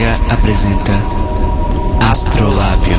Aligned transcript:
Braga 0.00 0.32
apresenta 0.32 0.94
Astrolábio. 2.00 2.96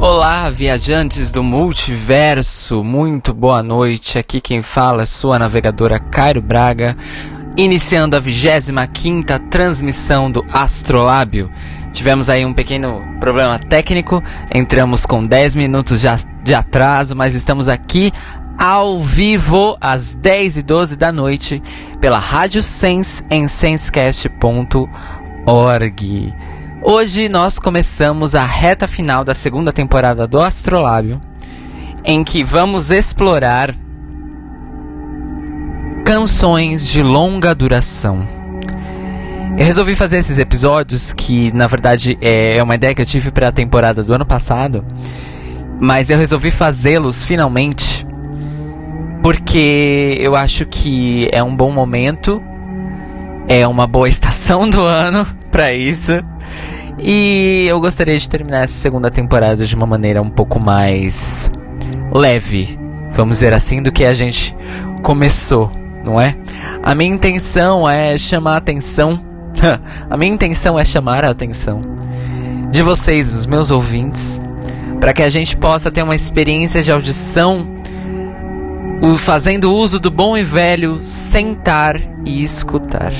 Olá, 0.00 0.48
viajantes 0.50 1.32
do 1.32 1.42
multiverso, 1.42 2.84
muito 2.84 3.34
boa 3.34 3.60
noite. 3.60 4.20
Aqui 4.20 4.40
quem 4.40 4.62
fala 4.62 5.02
é 5.02 5.06
sua 5.06 5.36
navegadora 5.36 5.98
Cairo 5.98 6.40
Braga, 6.40 6.96
iniciando 7.56 8.14
a 8.14 8.20
25 8.20 9.36
transmissão 9.50 10.30
do 10.30 10.44
Astrolábio. 10.52 11.50
Tivemos 11.92 12.30
aí 12.30 12.46
um 12.46 12.54
pequeno 12.54 13.02
problema 13.18 13.58
técnico, 13.58 14.22
entramos 14.54 15.04
com 15.04 15.26
10 15.26 15.56
minutos 15.56 16.04
de 16.44 16.54
atraso, 16.54 17.16
mas 17.16 17.34
estamos 17.34 17.68
aqui 17.68 18.12
ao 18.58 19.00
vivo 19.00 19.76
às 19.80 20.14
10 20.14 20.58
e 20.58 20.62
12 20.62 20.96
da 20.96 21.12
noite 21.12 21.62
pela 22.00 22.18
Rádio 22.18 22.62
Sense 22.62 23.24
em 23.30 23.48
sensecast.org. 23.48 26.34
Hoje 26.82 27.28
nós 27.28 27.58
começamos 27.58 28.34
a 28.34 28.44
reta 28.44 28.86
final 28.86 29.24
da 29.24 29.34
segunda 29.34 29.72
temporada 29.72 30.26
do 30.26 30.40
Astrolábio, 30.40 31.20
em 32.04 32.22
que 32.22 32.44
vamos 32.44 32.90
explorar 32.90 33.74
canções 36.04 36.86
de 36.86 37.02
longa 37.02 37.54
duração. 37.54 38.26
Eu 39.56 39.64
resolvi 39.64 39.96
fazer 39.96 40.18
esses 40.18 40.38
episódios 40.38 41.12
que, 41.12 41.50
na 41.52 41.66
verdade, 41.66 42.18
é 42.20 42.62
uma 42.62 42.74
ideia 42.74 42.94
que 42.94 43.00
eu 43.00 43.06
tive 43.06 43.30
para 43.30 43.48
a 43.48 43.52
temporada 43.52 44.02
do 44.02 44.12
ano 44.12 44.26
passado, 44.26 44.84
mas 45.80 46.10
eu 46.10 46.18
resolvi 46.18 46.50
fazê-los 46.50 47.22
finalmente 47.22 48.04
porque 49.24 50.18
eu 50.20 50.36
acho 50.36 50.66
que 50.66 51.30
é 51.32 51.42
um 51.42 51.56
bom 51.56 51.72
momento, 51.72 52.42
é 53.48 53.66
uma 53.66 53.86
boa 53.86 54.06
estação 54.06 54.68
do 54.68 54.82
ano 54.82 55.26
para 55.50 55.72
isso. 55.72 56.12
E 56.98 57.64
eu 57.66 57.80
gostaria 57.80 58.18
de 58.18 58.28
terminar 58.28 58.64
essa 58.64 58.74
segunda 58.74 59.10
temporada 59.10 59.64
de 59.64 59.74
uma 59.74 59.86
maneira 59.86 60.20
um 60.20 60.28
pouco 60.28 60.60
mais 60.60 61.50
leve, 62.12 62.78
vamos 63.14 63.38
dizer 63.38 63.54
assim, 63.54 63.82
do 63.82 63.90
que 63.90 64.04
a 64.04 64.12
gente 64.12 64.54
começou, 65.02 65.72
não 66.04 66.20
é? 66.20 66.36
A 66.82 66.94
minha 66.94 67.14
intenção 67.14 67.88
é 67.88 68.18
chamar 68.18 68.52
a 68.52 68.58
atenção. 68.58 69.18
a 70.10 70.16
minha 70.18 70.34
intenção 70.34 70.78
é 70.78 70.84
chamar 70.84 71.24
a 71.24 71.30
atenção 71.30 71.80
de 72.70 72.82
vocês, 72.82 73.34
os 73.34 73.46
meus 73.46 73.70
ouvintes, 73.70 74.38
para 75.00 75.14
que 75.14 75.22
a 75.22 75.30
gente 75.30 75.56
possa 75.56 75.90
ter 75.90 76.02
uma 76.02 76.14
experiência 76.14 76.82
de 76.82 76.92
audição 76.92 77.73
o 79.04 79.18
fazendo 79.18 79.70
uso 79.70 80.00
do 80.00 80.10
bom 80.10 80.34
e 80.34 80.42
velho 80.42 80.98
sentar 81.02 82.00
e 82.24 82.42
escutar. 82.42 83.12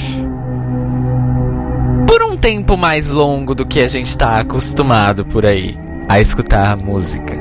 Por 2.07 2.23
um 2.23 2.39
tempo 2.39 2.75
mais 2.75 3.11
longo 3.11 3.55
do 3.55 3.67
que 3.67 3.81
a 3.81 3.87
gente 3.87 4.07
está 4.07 4.39
acostumado 4.39 5.27
por 5.27 5.45
aí 5.45 5.77
a 6.09 6.19
escutar 6.19 6.75
música. 6.75 7.39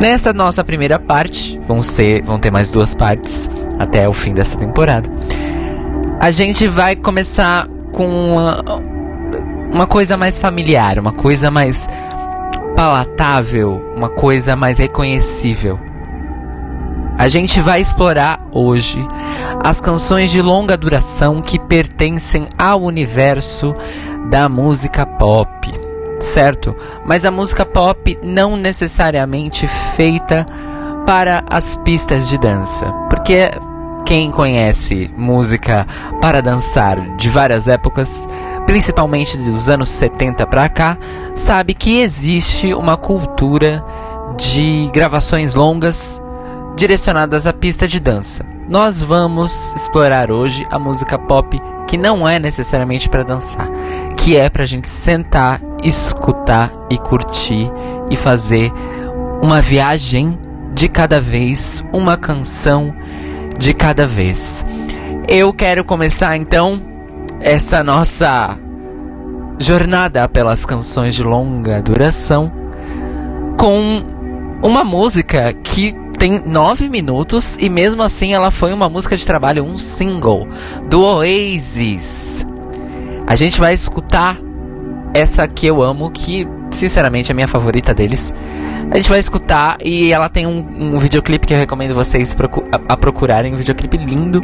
Nessa 0.00 0.32
nossa 0.32 0.62
primeira 0.62 0.96
parte, 0.96 1.60
vão, 1.66 1.82
ser, 1.82 2.22
vão 2.22 2.38
ter 2.38 2.52
mais 2.52 2.70
duas 2.70 2.94
partes 2.94 3.50
até 3.76 4.08
o 4.08 4.12
fim 4.12 4.32
dessa 4.32 4.56
temporada. 4.56 5.10
A 6.20 6.30
gente 6.30 6.68
vai 6.68 6.94
começar 6.94 7.66
com 7.92 8.06
uma, 8.06 8.62
uma 9.72 9.86
coisa 9.88 10.16
mais 10.16 10.38
familiar, 10.38 11.00
uma 11.00 11.12
coisa 11.12 11.50
mais 11.50 11.88
palatável, 12.76 13.84
uma 13.96 14.10
coisa 14.10 14.54
mais 14.54 14.78
reconhecível. 14.78 15.76
A 17.16 17.28
gente 17.28 17.60
vai 17.60 17.80
explorar 17.80 18.40
hoje 18.50 19.06
as 19.62 19.80
canções 19.80 20.30
de 20.30 20.42
longa 20.42 20.76
duração 20.76 21.40
que 21.40 21.58
pertencem 21.58 22.48
ao 22.58 22.82
universo 22.82 23.74
da 24.28 24.48
música 24.48 25.06
pop, 25.06 25.72
certo? 26.18 26.74
Mas 27.04 27.24
a 27.24 27.30
música 27.30 27.64
pop 27.64 28.18
não 28.22 28.56
necessariamente 28.56 29.68
feita 29.96 30.44
para 31.06 31.44
as 31.48 31.76
pistas 31.76 32.28
de 32.28 32.36
dança, 32.36 32.86
porque 33.08 33.50
quem 34.04 34.30
conhece 34.30 35.10
música 35.16 35.86
para 36.20 36.42
dançar 36.42 37.16
de 37.16 37.30
várias 37.30 37.68
épocas, 37.68 38.28
principalmente 38.66 39.38
dos 39.38 39.68
anos 39.68 39.88
70 39.90 40.46
para 40.46 40.68
cá, 40.68 40.98
sabe 41.34 41.74
que 41.74 42.00
existe 42.00 42.74
uma 42.74 42.96
cultura 42.96 43.84
de 44.36 44.90
gravações 44.92 45.54
longas 45.54 46.20
direcionadas 46.76 47.46
à 47.46 47.52
pista 47.52 47.86
de 47.86 48.00
dança. 48.00 48.44
Nós 48.68 49.02
vamos 49.02 49.72
explorar 49.74 50.30
hoje 50.30 50.64
a 50.70 50.78
música 50.78 51.18
pop 51.18 51.60
que 51.86 51.96
não 51.96 52.26
é 52.28 52.38
necessariamente 52.38 53.08
para 53.08 53.22
dançar, 53.22 53.68
que 54.16 54.36
é 54.36 54.48
para 54.48 54.62
a 54.62 54.66
gente 54.66 54.88
sentar, 54.88 55.60
escutar 55.82 56.72
e 56.90 56.96
curtir 56.96 57.70
e 58.10 58.16
fazer 58.16 58.72
uma 59.42 59.60
viagem 59.60 60.38
de 60.72 60.88
cada 60.88 61.20
vez, 61.20 61.84
uma 61.92 62.16
canção 62.16 62.94
de 63.58 63.74
cada 63.74 64.06
vez. 64.06 64.64
Eu 65.28 65.52
quero 65.52 65.84
começar 65.84 66.36
então 66.36 66.80
essa 67.40 67.84
nossa 67.84 68.58
jornada 69.58 70.28
pelas 70.28 70.64
canções 70.64 71.14
de 71.14 71.22
longa 71.22 71.80
duração 71.80 72.50
com 73.58 74.02
uma 74.62 74.82
música 74.82 75.52
que 75.52 75.92
tem 76.18 76.40
nove 76.40 76.88
minutos 76.88 77.56
e 77.60 77.68
mesmo 77.68 78.02
assim 78.02 78.32
ela 78.32 78.50
foi 78.50 78.72
uma 78.72 78.88
música 78.88 79.16
de 79.16 79.26
trabalho, 79.26 79.64
um 79.64 79.76
single 79.78 80.48
do 80.88 81.02
Oasis. 81.02 82.46
A 83.26 83.34
gente 83.34 83.58
vai 83.58 83.72
escutar 83.72 84.38
essa 85.12 85.46
que 85.46 85.66
eu 85.66 85.82
amo, 85.82 86.10
que 86.10 86.46
sinceramente 86.70 87.30
é 87.30 87.32
a 87.32 87.34
minha 87.34 87.48
favorita 87.48 87.94
deles. 87.94 88.34
A 88.90 88.96
gente 88.96 89.08
vai 89.08 89.18
escutar 89.18 89.78
e 89.82 90.12
ela 90.12 90.28
tem 90.28 90.46
um, 90.46 90.94
um 90.94 90.98
videoclipe 90.98 91.46
que 91.46 91.54
eu 91.54 91.58
recomendo 91.58 91.94
vocês 91.94 92.34
procu 92.34 92.62
a, 92.70 92.94
a 92.94 92.96
procurarem, 92.96 93.54
um 93.54 93.56
videoclipe 93.56 93.96
lindo. 93.96 94.40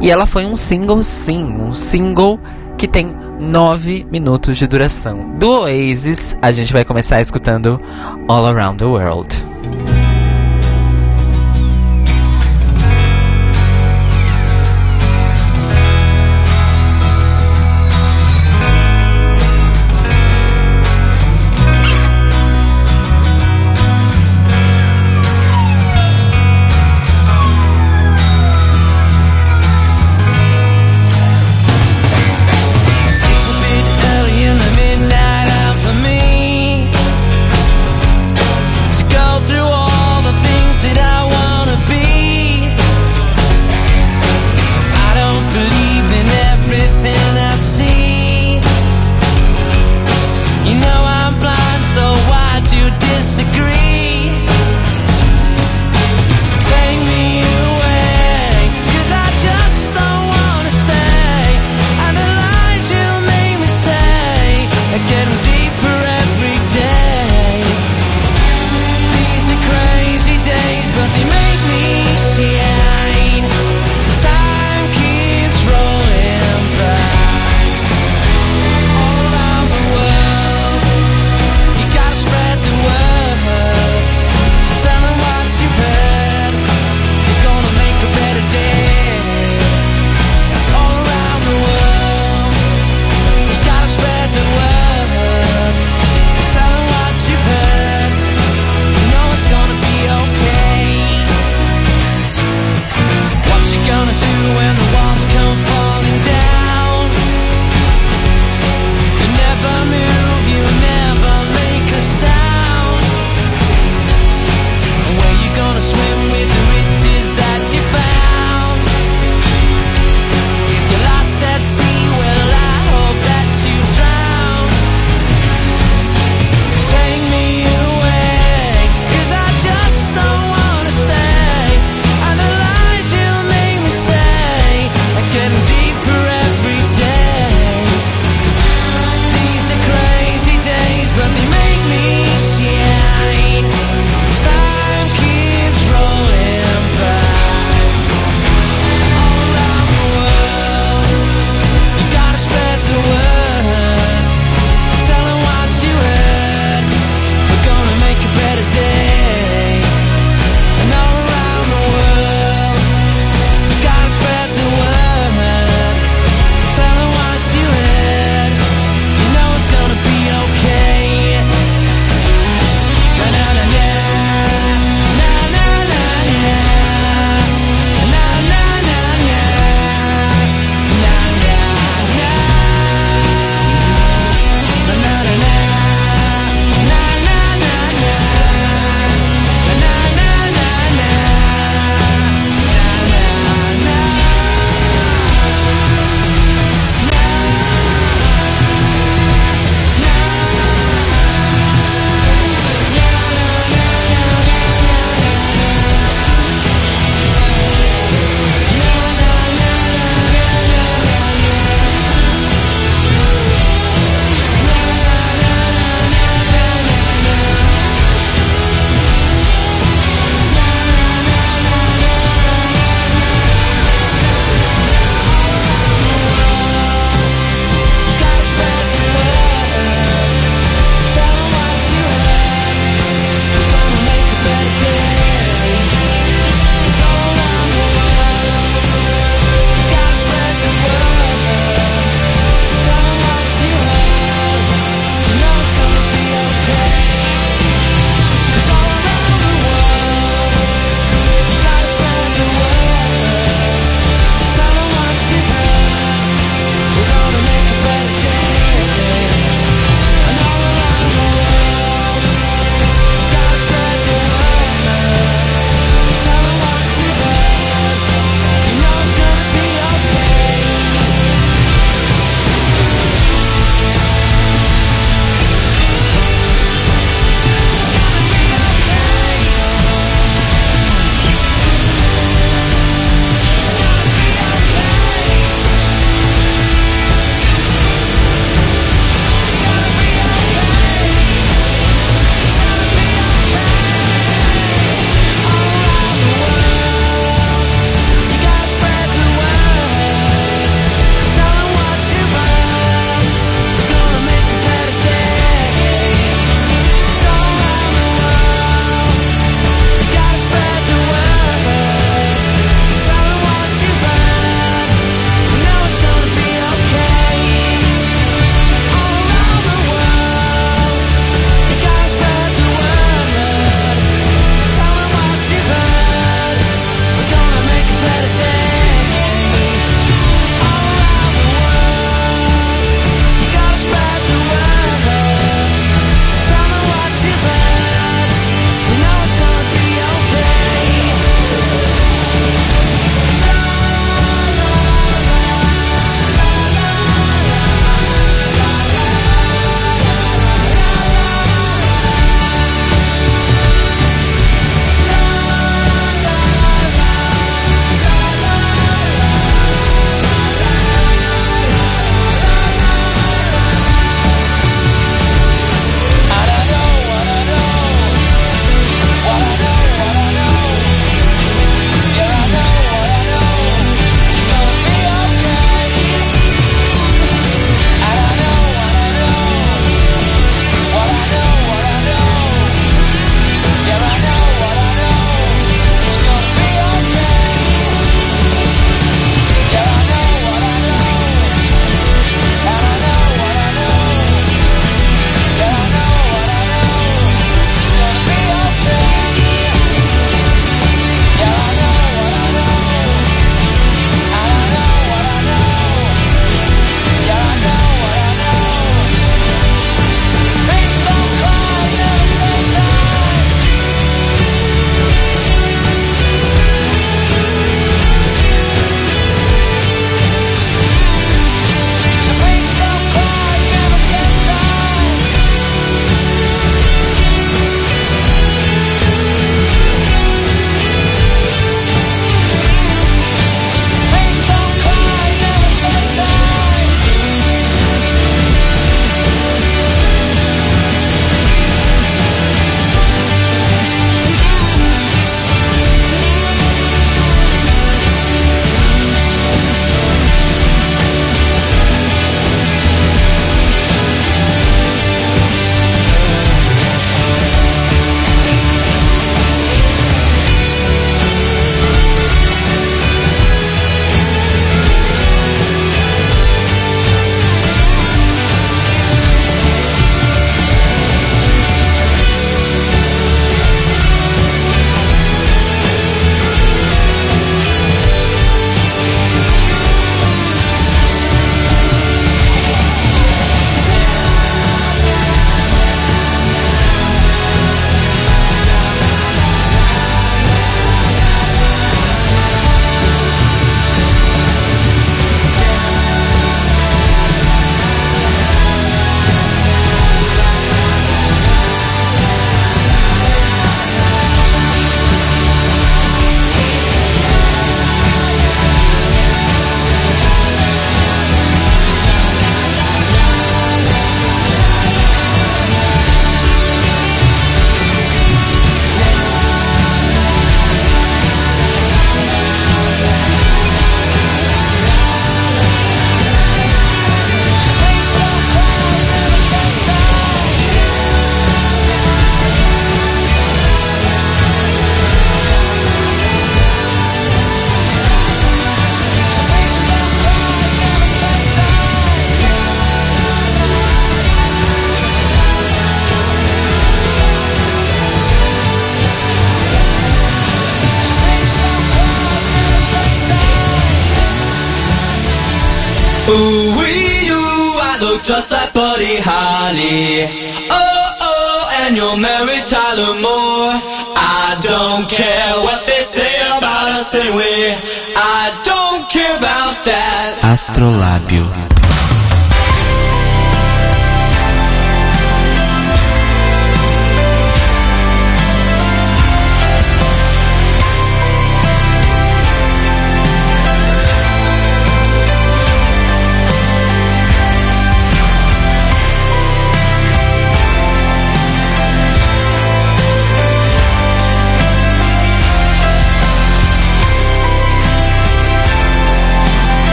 E 0.00 0.10
ela 0.10 0.26
foi 0.26 0.44
um 0.44 0.56
single, 0.56 1.02
sim, 1.02 1.42
um 1.44 1.72
single 1.72 2.38
que 2.76 2.86
tem 2.86 3.14
9 3.40 4.06
minutos 4.10 4.58
de 4.58 4.66
duração. 4.66 5.30
Do 5.38 5.62
Oasis, 5.62 6.36
a 6.42 6.52
gente 6.52 6.72
vai 6.72 6.84
começar 6.84 7.20
escutando 7.20 7.80
All 8.28 8.46
Around 8.46 8.78
the 8.78 8.84
World. 8.84 9.55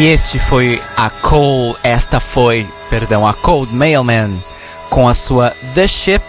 E 0.00 0.06
este 0.06 0.38
foi 0.38 0.80
a 0.96 1.10
Cold, 1.10 1.78
esta 1.82 2.20
foi, 2.20 2.66
perdão, 2.88 3.26
a 3.26 3.34
Cold 3.34 3.70
Mailman 3.70 4.42
com 4.88 5.06
a 5.06 5.12
sua 5.12 5.54
The 5.74 5.86
Ship 5.86 6.22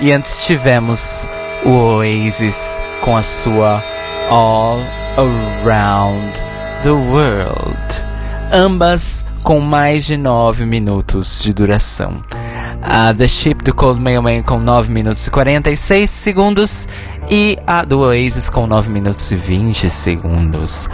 e 0.00 0.12
antes 0.12 0.46
tivemos 0.46 1.28
o 1.64 1.70
Oasis 1.70 2.80
com 3.00 3.16
a 3.16 3.24
sua 3.24 3.82
All 4.30 4.78
Around 5.16 6.40
the 6.84 6.90
World. 6.90 8.04
Ambas 8.52 9.24
com 9.42 9.58
mais 9.58 10.06
de 10.06 10.16
9 10.16 10.64
minutos 10.64 11.42
de 11.42 11.52
duração. 11.52 12.22
A 12.88 13.12
The 13.12 13.26
Ship 13.26 13.56
do 13.64 13.74
Cold 13.74 14.00
Mailman 14.00 14.42
com 14.42 14.58
9 14.58 14.92
minutos 14.92 15.26
e 15.26 15.30
46 15.30 16.08
segundos 16.08 16.88
e 17.28 17.58
a 17.66 17.84
do 17.84 17.98
Oasis 17.98 18.48
com 18.48 18.66
9 18.66 18.88
minutos 18.88 19.30
e 19.32 19.36
20 19.36 19.90
segundos. 19.90 20.88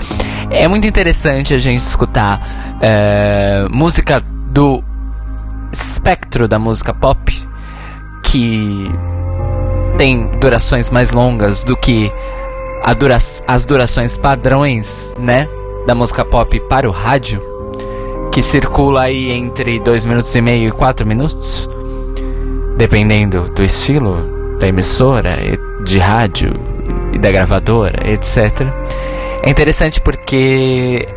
É 0.50 0.66
muito 0.66 0.86
interessante 0.86 1.54
a 1.54 1.58
gente 1.58 1.80
escutar 1.80 2.78
é, 2.80 3.66
música 3.70 4.20
do 4.50 4.82
espectro 5.72 6.48
da 6.48 6.58
música 6.58 6.92
pop 6.92 7.32
que 8.24 8.90
tem 9.98 10.26
durações 10.40 10.90
mais 10.90 11.12
longas 11.12 11.62
do 11.62 11.76
que 11.76 12.10
dura 12.98 13.16
as 13.46 13.64
durações 13.64 14.16
padrões, 14.16 15.14
né, 15.18 15.48
da 15.86 15.94
música 15.94 16.24
pop 16.24 16.58
para 16.68 16.88
o 16.88 16.92
rádio, 16.92 17.42
que 18.32 18.42
circula 18.42 19.02
aí 19.02 19.30
entre 19.30 19.78
2 19.78 20.06
minutos 20.06 20.34
e 20.34 20.40
meio 20.40 20.68
e 20.68 20.72
4 20.72 21.06
minutos, 21.06 21.68
dependendo 22.76 23.48
do 23.54 23.62
estilo 23.62 24.56
da 24.58 24.68
emissora, 24.68 25.36
de 25.84 25.98
rádio 25.98 26.52
e 27.12 27.18
da 27.18 27.30
gravadora, 27.30 28.08
etc. 28.08 28.66
É 29.42 29.50
interessante 29.50 30.00
porque 30.00 31.08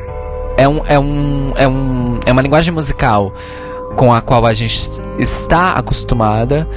é, 0.58 0.68
um, 0.68 0.86
é, 0.86 1.00
um, 1.00 1.54
é, 1.56 1.68
um, 1.68 2.20
é 2.26 2.32
uma 2.32 2.42
linguagem 2.42 2.74
musical 2.74 3.34
com 3.96 4.14
a 4.14 4.22
qual 4.22 4.46
a 4.46 4.54
gente 4.54 4.90
está 5.20 5.74
acostumada, 5.74 6.68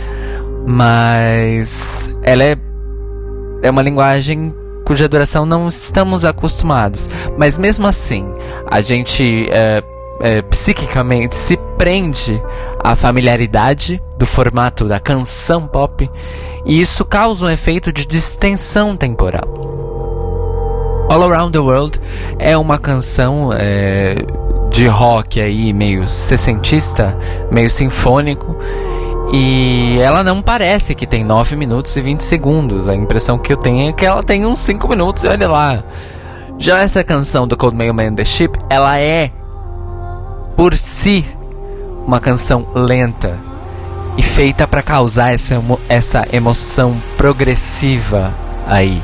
mas 0.66 2.14
ela 2.22 2.44
é, 2.44 2.56
é 3.62 3.70
uma 3.70 3.82
linguagem 3.82 4.54
cuja 4.84 5.08
duração 5.08 5.44
não 5.44 5.68
estamos 5.68 6.24
acostumados. 6.24 7.08
Mas 7.36 7.58
mesmo 7.58 7.86
assim, 7.86 8.26
a 8.70 8.80
gente 8.80 9.48
é, 9.50 9.82
é, 10.20 10.42
psiquicamente 10.42 11.36
se 11.36 11.56
prende 11.76 12.42
à 12.82 12.96
familiaridade 12.96 14.02
do 14.18 14.26
formato 14.26 14.84
da 14.84 14.98
canção 14.98 15.66
pop 15.66 16.10
e 16.64 16.80
isso 16.80 17.04
causa 17.04 17.46
um 17.46 17.50
efeito 17.50 17.92
de 17.92 18.06
distensão 18.06 18.96
temporal. 18.96 19.48
All 21.08 21.22
Around 21.22 21.52
the 21.52 21.58
World 21.58 22.00
é 22.38 22.56
uma 22.56 22.78
canção 22.78 23.50
é, 23.54 24.16
de 24.70 24.86
rock 24.86 25.40
aí 25.40 25.72
meio 25.72 26.06
sessentista, 26.06 27.16
meio 27.50 27.70
sinfônico. 27.70 28.56
E 29.32 29.98
ela 30.00 30.22
não 30.22 30.40
parece 30.42 30.94
que 30.94 31.06
tem 31.06 31.24
9 31.24 31.56
minutos 31.56 31.96
e 31.96 32.00
20 32.00 32.20
segundos. 32.20 32.88
A 32.88 32.94
impressão 32.94 33.38
que 33.38 33.52
eu 33.52 33.56
tenho 33.56 33.90
é 33.90 33.92
que 33.92 34.04
ela 34.04 34.22
tem 34.22 34.44
uns 34.44 34.58
5 34.60 34.86
minutos 34.88 35.24
e 35.24 35.28
olha 35.28 35.48
lá. 35.48 35.78
Já 36.58 36.80
essa 36.80 37.04
canção 37.04 37.46
do 37.46 37.56
Cold 37.56 37.76
Mailman 37.76 38.14
The 38.14 38.24
Ship, 38.24 38.58
ela 38.68 38.98
é 38.98 39.30
por 40.58 40.76
si 40.76 41.24
uma 42.04 42.18
canção 42.18 42.66
lenta 42.74 43.38
e 44.16 44.22
feita 44.24 44.66
para 44.66 44.82
causar 44.82 45.32
essa, 45.32 45.54
emo 45.54 45.78
essa 45.88 46.26
emoção 46.32 47.00
progressiva 47.16 48.34
aí. 48.66 49.00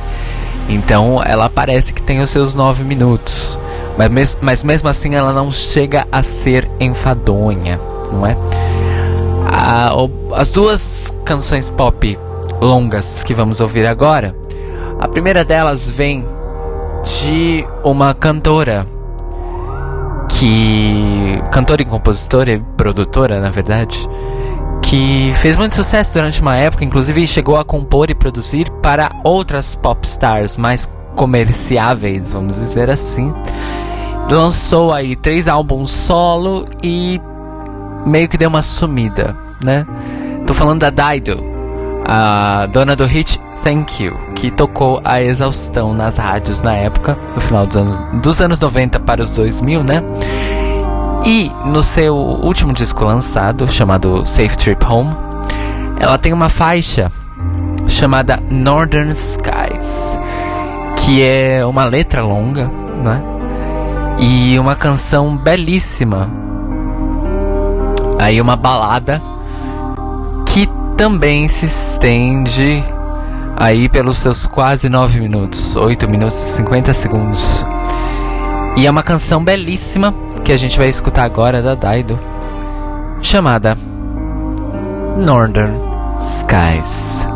Então 0.68 1.22
ela 1.24 1.48
parece 1.48 1.92
que 1.92 2.02
tem 2.02 2.20
os 2.20 2.30
seus 2.30 2.56
nove 2.56 2.82
minutos, 2.82 3.56
mas, 3.96 4.10
mes 4.10 4.38
mas 4.40 4.64
mesmo 4.64 4.88
assim 4.88 5.14
ela 5.14 5.32
não 5.32 5.48
chega 5.48 6.08
a 6.10 6.24
ser 6.24 6.68
enfadonha, 6.80 7.78
não 8.10 8.26
é? 8.26 8.36
A, 9.46 9.92
as 10.32 10.50
duas 10.50 11.14
canções 11.24 11.70
pop 11.70 12.18
longas 12.60 13.22
que 13.22 13.32
vamos 13.32 13.60
ouvir 13.60 13.86
agora, 13.86 14.34
a 14.98 15.06
primeira 15.06 15.44
delas 15.44 15.88
vem 15.88 16.26
de 17.04 17.64
uma 17.84 18.12
cantora 18.12 18.92
que 20.44 21.42
cantora 21.50 21.80
e 21.80 21.86
compositora 21.86 22.52
e 22.52 22.60
produtora, 22.76 23.40
na 23.40 23.48
verdade, 23.48 24.06
que 24.82 25.32
fez 25.36 25.56
muito 25.56 25.74
sucesso 25.74 26.12
durante 26.12 26.42
uma 26.42 26.54
época, 26.54 26.84
inclusive 26.84 27.26
chegou 27.26 27.56
a 27.56 27.64
compor 27.64 28.10
e 28.10 28.14
produzir 28.14 28.70
para 28.82 29.10
outras 29.24 29.74
pop 29.74 30.06
stars 30.06 30.58
mais 30.58 30.86
comerciáveis, 31.16 32.34
vamos 32.34 32.56
dizer 32.56 32.90
assim. 32.90 33.32
Lançou 34.30 34.92
aí 34.92 35.16
três 35.16 35.48
álbuns 35.48 35.90
solo 35.90 36.66
e 36.82 37.18
meio 38.04 38.28
que 38.28 38.36
deu 38.36 38.50
uma 38.50 38.60
sumida, 38.60 39.34
né? 39.62 39.86
Tô 40.46 40.52
falando 40.52 40.80
da 40.80 40.90
Dido, 40.90 41.42
a 42.04 42.68
dona 42.70 42.94
do 42.94 43.06
hit 43.06 43.40
Thank 43.62 44.04
You, 44.04 44.14
que 44.44 44.50
tocou 44.50 45.00
a 45.02 45.22
exaustão 45.22 45.94
nas 45.94 46.18
rádios 46.18 46.60
na 46.60 46.74
época, 46.74 47.16
no 47.34 47.40
final 47.40 47.66
dos 47.66 47.76
anos, 47.78 47.98
dos 48.20 48.40
anos 48.42 48.60
90 48.60 49.00
para 49.00 49.22
os 49.22 49.36
2000, 49.36 49.82
né? 49.82 50.02
E 51.24 51.50
no 51.64 51.82
seu 51.82 52.14
último 52.14 52.74
disco 52.74 53.06
lançado, 53.06 53.66
chamado 53.66 54.26
Safe 54.26 54.54
Trip 54.54 54.84
Home, 54.84 55.16
ela 55.98 56.18
tem 56.18 56.30
uma 56.30 56.50
faixa 56.50 57.10
chamada 57.88 58.38
Northern 58.50 59.10
Skies, 59.12 60.20
que 60.98 61.22
é 61.22 61.64
uma 61.64 61.84
letra 61.84 62.22
longa, 62.22 62.70
né? 63.02 63.22
E 64.18 64.58
uma 64.58 64.76
canção 64.76 65.38
belíssima. 65.38 66.30
Aí 68.18 68.38
uma 68.42 68.56
balada 68.56 69.22
que 70.44 70.68
também 70.98 71.48
se 71.48 71.64
estende 71.64 72.84
aí 73.56 73.88
pelos 73.88 74.18
seus 74.18 74.46
quase 74.46 74.88
9 74.88 75.20
minutos, 75.20 75.76
8 75.76 76.08
minutos 76.08 76.38
e 76.38 76.52
50 76.56 76.92
segundos. 76.92 77.64
E 78.76 78.86
é 78.86 78.90
uma 78.90 79.02
canção 79.02 79.44
belíssima 79.44 80.12
que 80.44 80.52
a 80.52 80.56
gente 80.56 80.78
vai 80.78 80.88
escutar 80.88 81.24
agora 81.24 81.62
da 81.62 81.74
Daido, 81.74 82.18
chamada 83.22 83.76
Northern 85.16 85.78
Skies. 86.20 87.33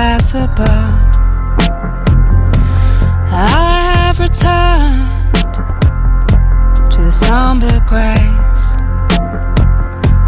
Above. 0.00 1.14
I 3.32 3.92
have 3.96 4.18
returned 4.18 5.34
to 6.90 7.02
the 7.02 7.12
somber 7.12 7.80
grace 7.86 8.64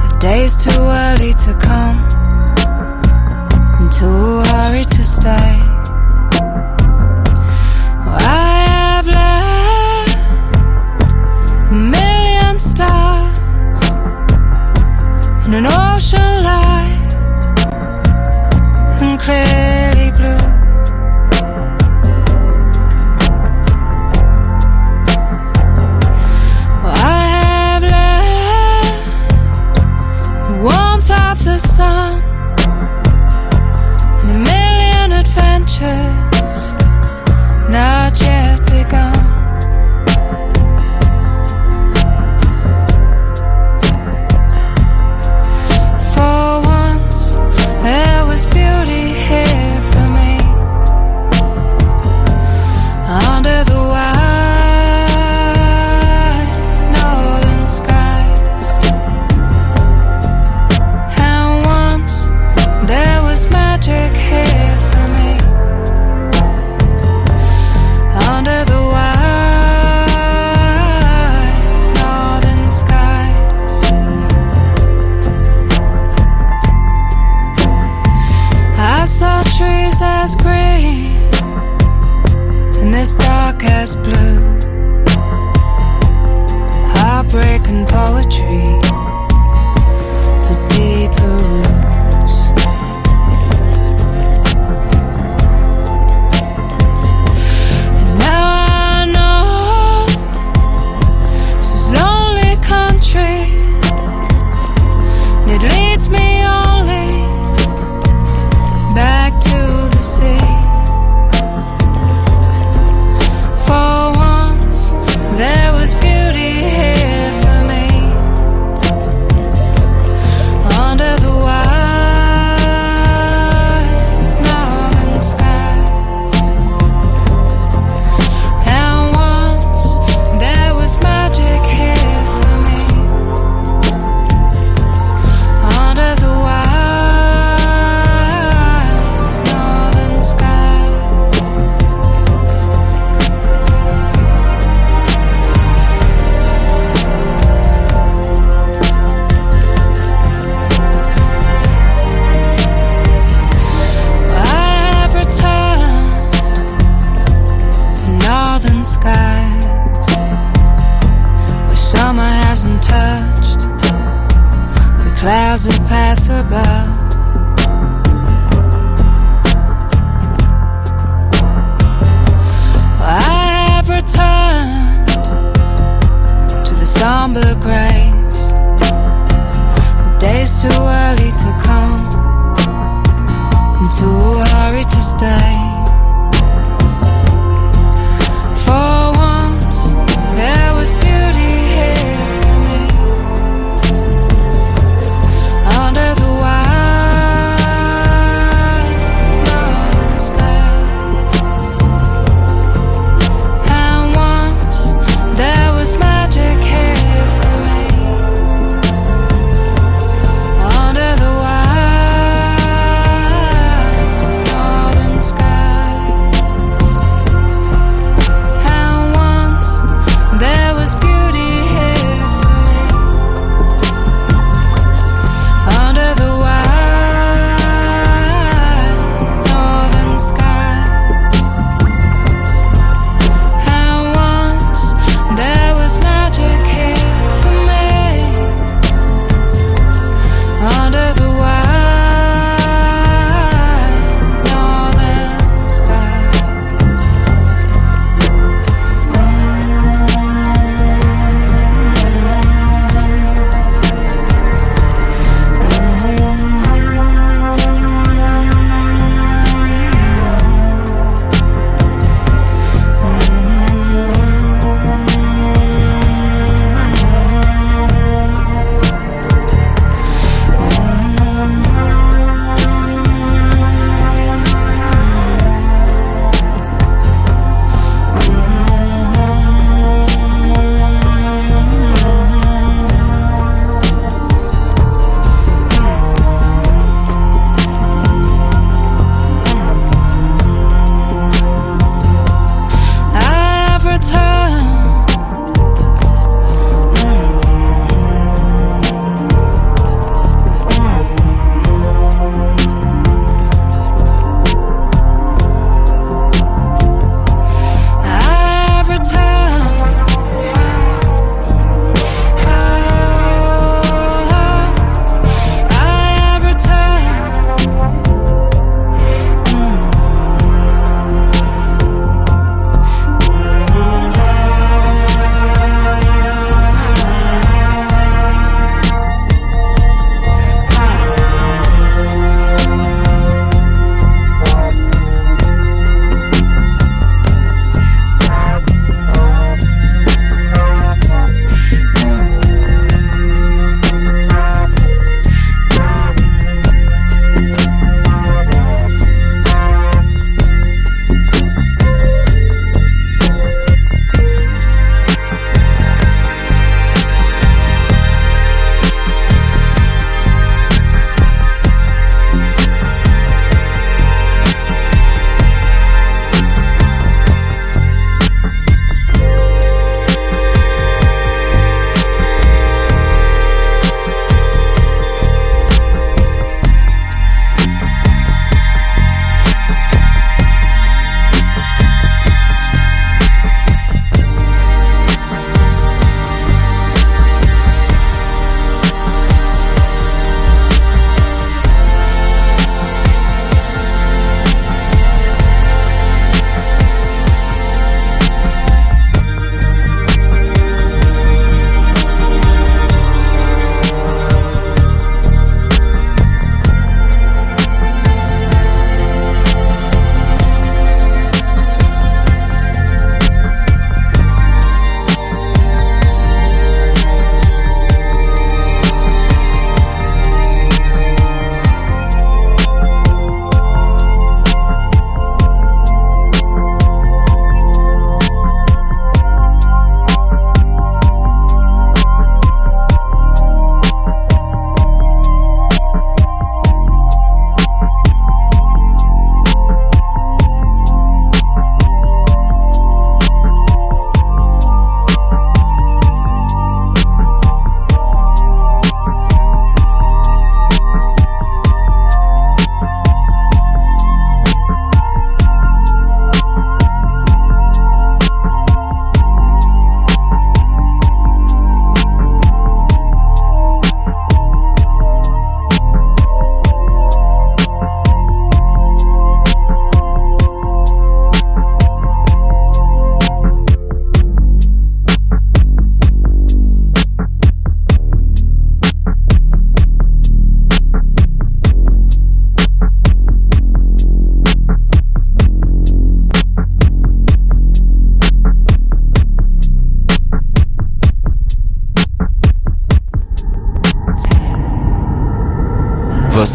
of 0.04 0.20
days 0.20 0.58
too 0.58 0.82
early 1.04 1.32
to 1.44 1.54
come 1.54 1.98
and 3.80 3.90
too 3.90 4.42
hurried 4.52 4.90
to 4.90 5.02
stay. 5.02 5.61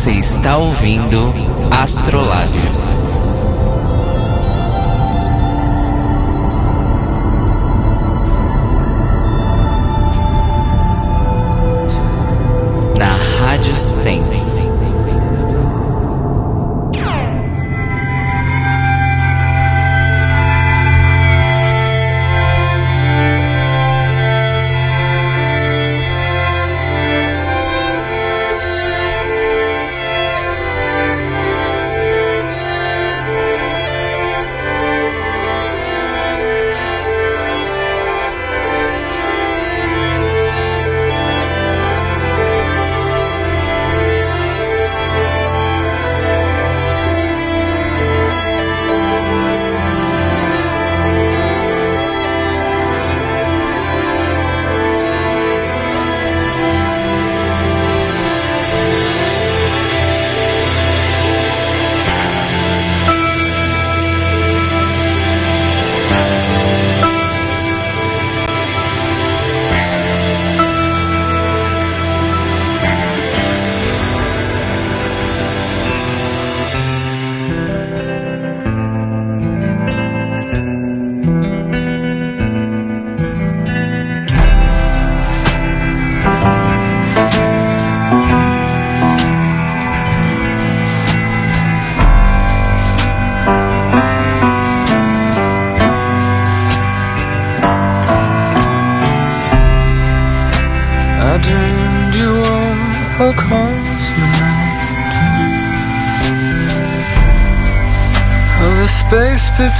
Você 0.07 0.13
está 0.13 0.55
ouvindo 0.55 1.33
Astrolab. 1.69 2.36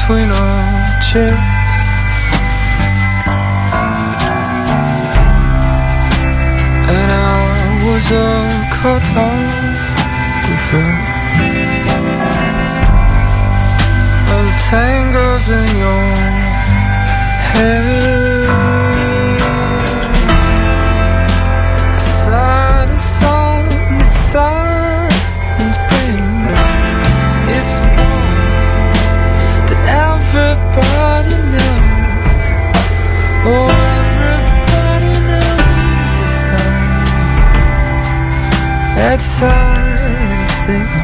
between 0.08 0.30
our 0.30 1.02
chests 1.02 1.36
And 6.90 7.12
I 7.12 7.26
was 7.86 8.06
a 8.12 8.26
caught 8.72 9.10
up 9.26 9.68
with 10.48 10.68
tangles 14.70 15.48
in 15.50 15.78
your 15.78 16.06
hair. 17.52 18.17
that 39.08 39.22
sun 39.22 40.97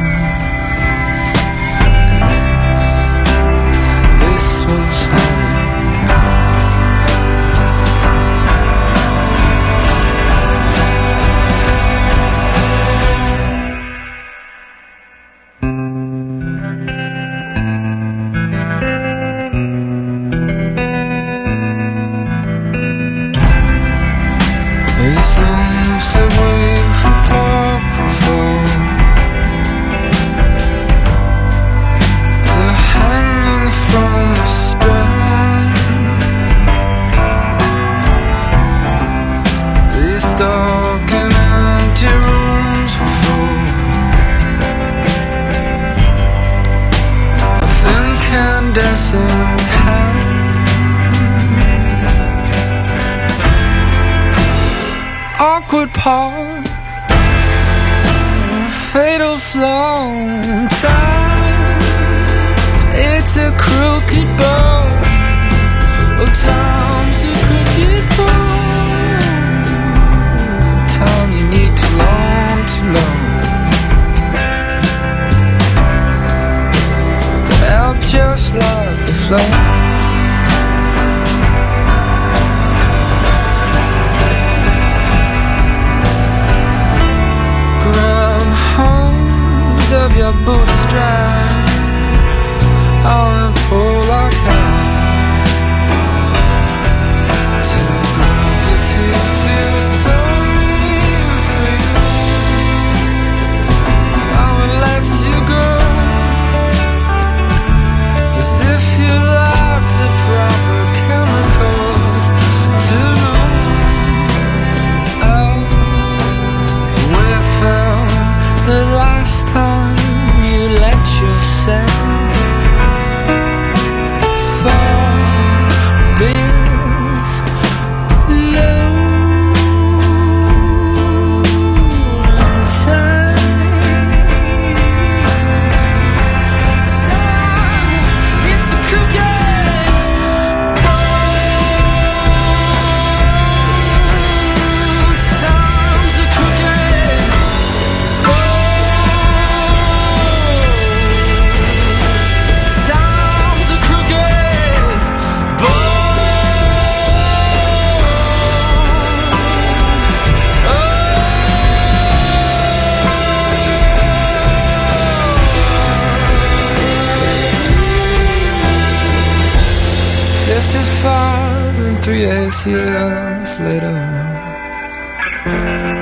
years 172.66 173.58
later, 173.60 173.96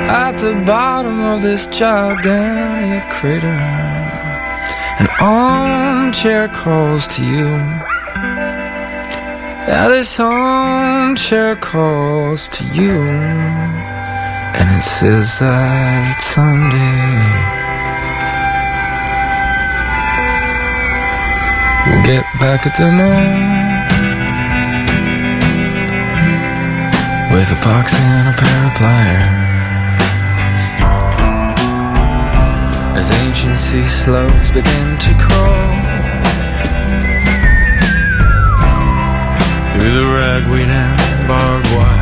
at 0.09 0.39
the 0.39 0.55
bottom 0.67 1.21
of 1.21 1.43
this 1.43 1.67
gigantic 1.67 3.09
crater, 3.11 3.47
an 4.99 5.09
armchair 5.21 6.49
calls 6.49 7.09
to 7.09 7.25
you. 7.25 7.49
Yeah, 9.67 9.89
this 9.89 10.21
armchair 10.21 11.57
calls 11.57 12.49
to 12.51 12.65
you, 12.67 13.01
and 14.59 14.79
it 14.79 14.83
says 14.83 15.39
that 15.39 16.21
someday 16.21 17.13
we'll 21.89 22.05
get 22.05 22.25
back 22.41 22.67
at 22.67 22.77
the 22.77 22.93
moon. 22.93 23.72
With 27.33 27.51
a 27.51 27.61
box 27.65 27.95
and 27.99 28.29
a 28.29 28.33
pair 28.33 28.67
of 28.67 28.75
pliers. 28.77 29.43
As 32.99 33.11
ancient 33.25 33.59
sea 33.59 33.87
slows 33.87 34.51
begin 34.51 34.99
to 34.99 35.13
crawl 35.19 35.73
through 39.73 39.93
the 39.99 40.07
ragweed 40.15 40.69
and 40.69 41.27
barbed 41.27 41.67
wire. 41.75 42.02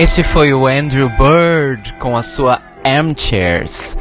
Este 0.00 0.22
foi 0.22 0.54
o 0.54 0.66
Andrew 0.66 1.10
Bird 1.10 1.92
com 1.98 2.16
a 2.16 2.22
sua 2.22 2.62
Armchairs, 2.82 3.98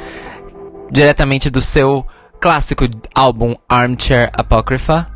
diretamente 0.90 1.50
do 1.50 1.60
seu 1.60 2.08
clássico 2.40 2.86
álbum 3.14 3.54
Armchair 3.68 4.30
Apocrypha. 4.32 5.10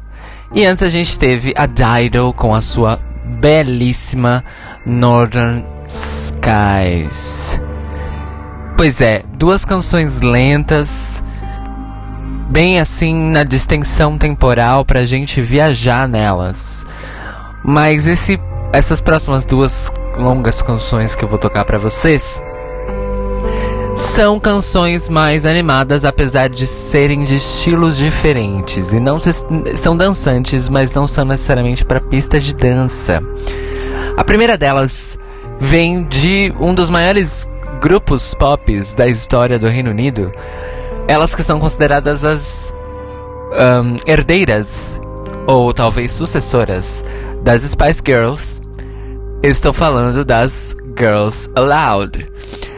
E 0.54 0.66
antes 0.66 0.84
a 0.84 0.90
gente 0.90 1.18
teve 1.18 1.54
a 1.56 1.68
Dido 1.68 2.34
com 2.34 2.54
a 2.54 2.60
sua 2.60 3.00
belíssima 3.40 4.44
Northern 4.86 5.66
Skies. 5.88 7.62
Pois 8.76 9.00
é, 9.00 9.24
duas 9.36 9.64
canções 9.64 10.20
lentas, 10.20 11.24
bem 12.50 12.82
assim 12.82 13.32
na 13.32 13.46
distensão 13.46 14.18
temporal 14.18 14.84
pra 14.84 15.06
gente 15.06 15.40
viajar 15.40 16.10
nelas. 16.10 16.86
Mas 17.64 18.06
esse, 18.06 18.38
essas 18.74 19.00
próximas 19.00 19.46
duas 19.46 19.90
longas 20.18 20.62
canções 20.62 21.16
que 21.16 21.24
eu 21.24 21.30
vou 21.30 21.40
tocar 21.40 21.66
pra 21.66 21.78
vocês 21.78 22.42
são 23.96 24.40
canções 24.40 25.08
mais 25.08 25.46
animadas, 25.46 26.04
apesar 26.04 26.50
de 26.50 26.66
serem 26.66 27.24
de 27.26 27.36
estilos 27.36 27.96
diferentes 27.98 28.92
e 28.92 29.00
não 29.00 29.20
se- 29.20 29.46
são 29.76 29.96
dançantes, 29.96 30.68
mas 30.68 30.92
não 30.92 31.06
são 31.08 31.24
necessariamente 31.26 31.86
para 31.86 32.02
pistas 32.02 32.44
de 32.44 32.56
dança. 32.56 33.22
A 34.18 34.24
primeira 34.24 34.58
delas 34.58 35.18
vem 35.60 36.04
de 36.06 36.52
um 36.60 36.74
dos 36.74 36.90
maiores 36.90 37.48
grupos 37.80 38.34
pop 38.34 38.82
da 38.98 39.08
história 39.08 39.60
do 39.60 39.68
Reino 39.68 39.92
Unido. 39.92 40.32
Elas 41.08 41.36
que 41.36 41.44
são 41.44 41.60
consideradas 41.60 42.24
as 42.26 42.74
ahn, 43.56 43.98
herdeiras 44.08 45.00
ou 45.46 45.72
talvez 45.72 46.12
sucessoras 46.14 47.06
das 47.44 47.62
Spice 47.62 48.02
Girls. 48.04 48.60
Eu 49.44 49.52
estou 49.52 49.74
falando 49.74 50.24
das 50.24 50.74
Girls 50.98 51.50
Aloud. 51.54 52.26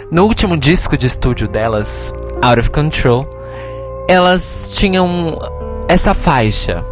No 0.09 0.23
último 0.23 0.57
disco 0.57 0.97
de 0.97 1.05
estúdio 1.05 1.47
delas, 1.47 2.11
Out 2.41 2.59
of 2.59 2.71
Control, 2.71 3.29
elas 4.07 4.71
tinham 4.73 5.37
essa 5.87 6.15
faixa 6.15 6.83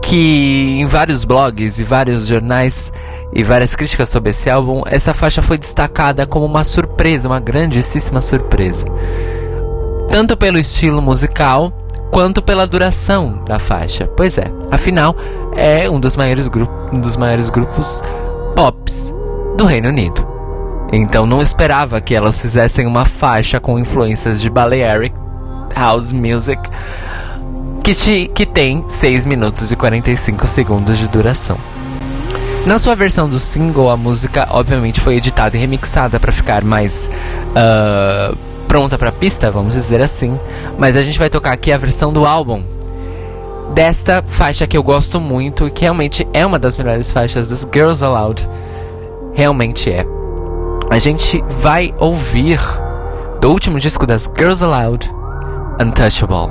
que 0.00 0.78
em 0.80 0.86
vários 0.86 1.26
blogs 1.26 1.78
e 1.78 1.84
vários 1.84 2.26
jornais 2.26 2.90
e 3.34 3.42
várias 3.42 3.76
críticas 3.76 4.08
sobre 4.08 4.30
esse 4.30 4.48
álbum, 4.48 4.82
essa 4.86 5.12
faixa 5.12 5.42
foi 5.42 5.58
destacada 5.58 6.26
como 6.26 6.46
uma 6.46 6.64
surpresa, 6.64 7.28
uma 7.28 7.40
grandíssima 7.40 8.22
surpresa. 8.22 8.86
Tanto 10.08 10.34
pelo 10.34 10.58
estilo 10.58 11.02
musical 11.02 11.70
quanto 12.10 12.40
pela 12.40 12.66
duração 12.66 13.44
da 13.44 13.58
faixa. 13.58 14.06
Pois 14.16 14.38
é, 14.38 14.50
afinal 14.70 15.14
é 15.54 15.90
um 15.90 16.00
dos 16.00 16.16
maiores, 16.16 16.48
gru 16.48 16.66
um 16.90 16.98
dos 16.98 17.18
maiores 17.18 17.50
grupos 17.50 18.02
pops 18.58 19.14
do 19.56 19.64
Reino 19.64 19.88
Unido. 19.88 20.26
Então 20.92 21.24
não 21.24 21.40
esperava 21.40 22.00
que 22.00 22.12
elas 22.12 22.40
fizessem 22.40 22.88
uma 22.88 23.04
faixa 23.04 23.60
com 23.60 23.78
influências 23.78 24.40
de 24.40 24.50
Balearic 24.50 25.14
House 25.76 26.12
Music 26.12 26.60
que, 27.84 27.94
te, 27.94 28.26
que 28.34 28.44
tem 28.44 28.84
6 28.88 29.26
minutos 29.26 29.70
e 29.70 29.76
45 29.76 30.44
segundos 30.48 30.98
de 30.98 31.06
duração. 31.06 31.56
Na 32.66 32.80
sua 32.80 32.96
versão 32.96 33.28
do 33.28 33.38
single, 33.38 33.90
a 33.90 33.96
música 33.96 34.48
obviamente 34.50 35.00
foi 35.00 35.14
editada 35.14 35.56
e 35.56 35.60
remixada 35.60 36.18
para 36.18 36.32
ficar 36.32 36.64
mais 36.64 37.08
ah, 37.54 38.34
pronta 38.66 38.98
para 38.98 39.12
pista, 39.12 39.52
vamos 39.52 39.74
dizer 39.74 40.00
assim. 40.00 40.36
Mas 40.76 40.96
a 40.96 41.02
gente 41.04 41.16
vai 41.16 41.30
tocar 41.30 41.52
aqui 41.52 41.70
a 41.70 41.78
versão 41.78 42.12
do 42.12 42.26
álbum 42.26 42.64
desta 43.74 44.22
faixa 44.22 44.66
que 44.66 44.76
eu 44.76 44.82
gosto 44.82 45.20
muito 45.20 45.66
e 45.66 45.70
que 45.70 45.82
realmente 45.82 46.26
é 46.32 46.44
uma 46.44 46.58
das 46.58 46.76
melhores 46.76 47.12
faixas 47.12 47.46
das 47.46 47.66
Girls 47.72 48.04
Aloud. 48.04 48.48
Realmente 49.32 49.90
é. 49.90 50.04
A 50.90 50.98
gente 50.98 51.42
vai 51.60 51.94
ouvir 51.98 52.58
do 53.40 53.50
último 53.50 53.78
disco 53.78 54.06
das 54.06 54.30
Girls 54.36 54.64
Aloud, 54.64 55.10
Untouchable. 55.80 56.48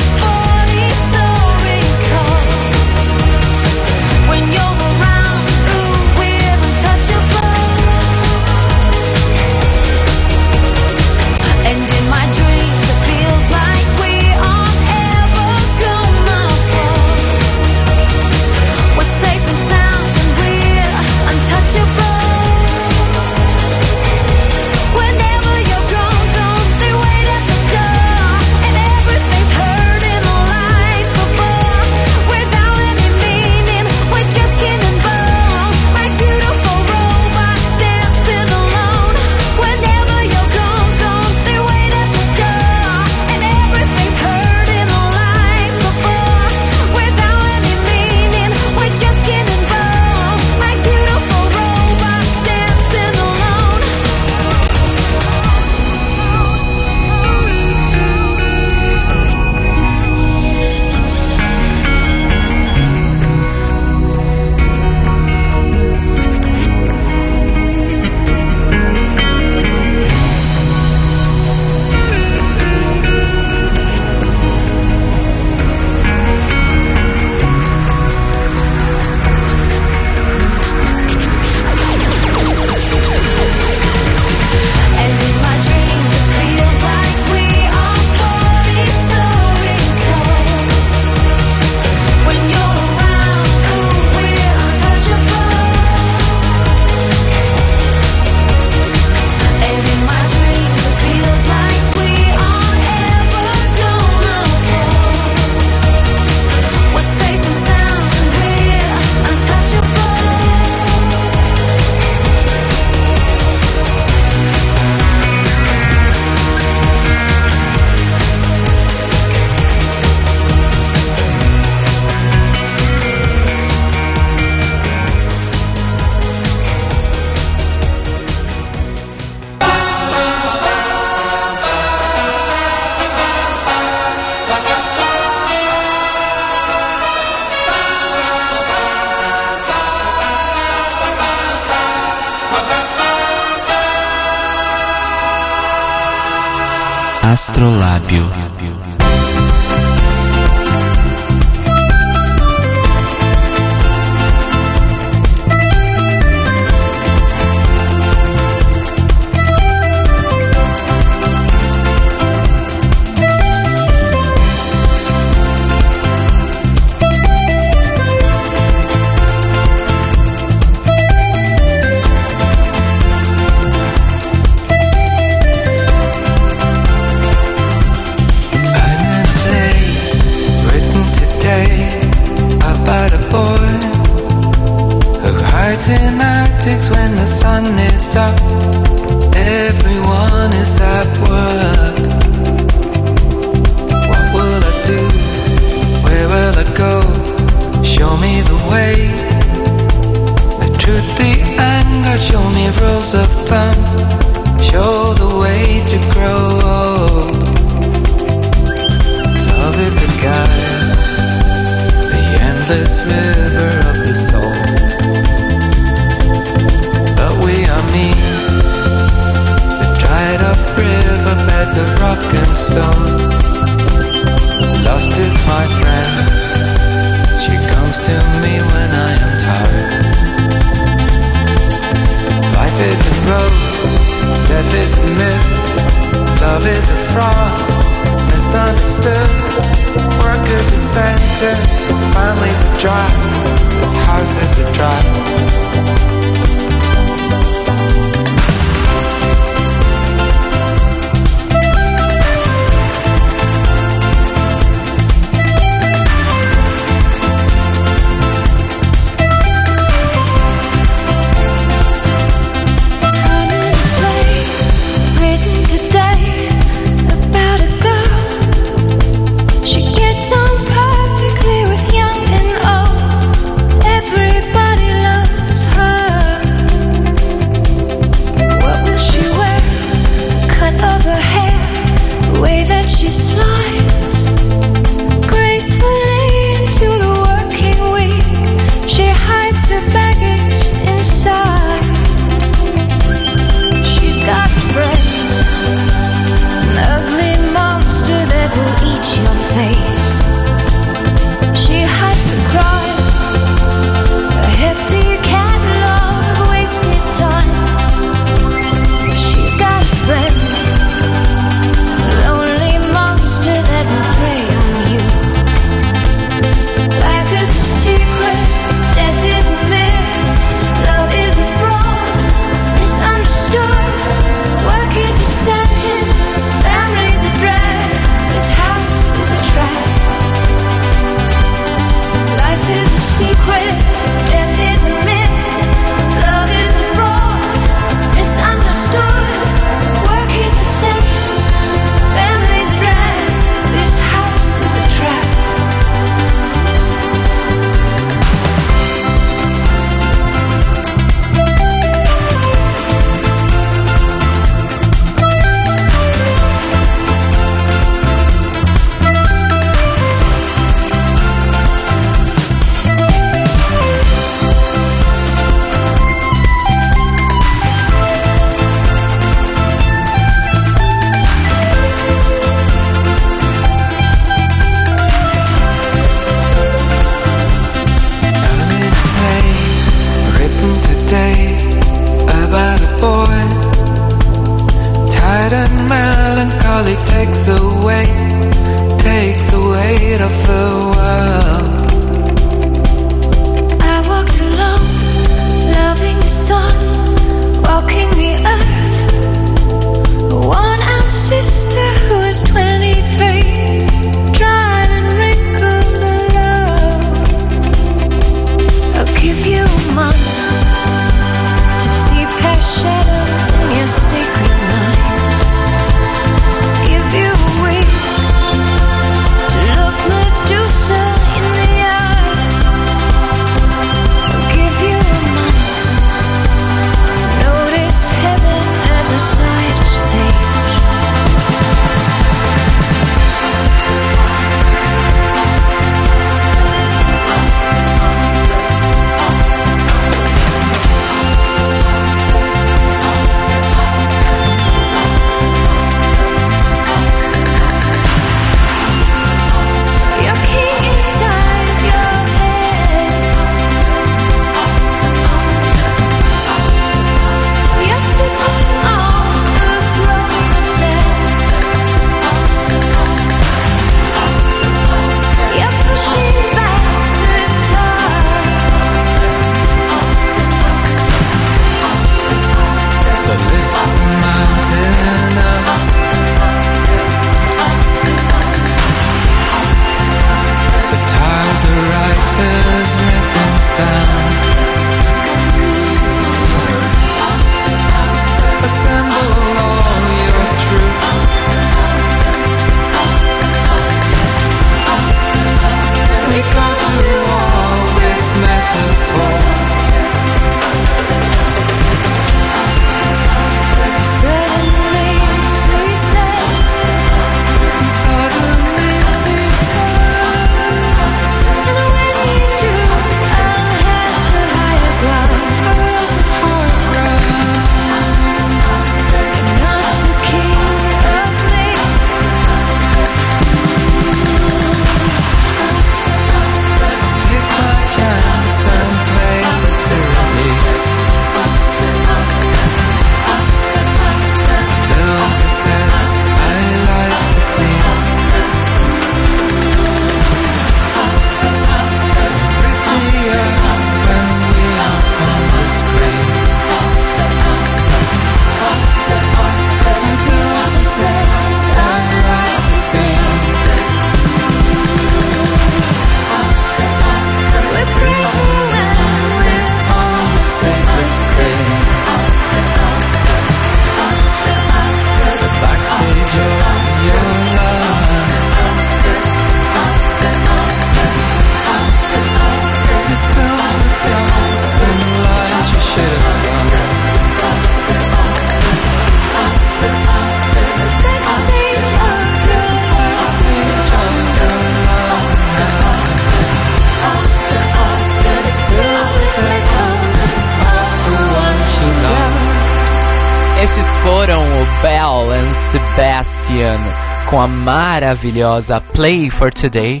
Maravilhosa 598.08 598.80
Play 598.80 599.28
for 599.28 599.52
Today 599.52 600.00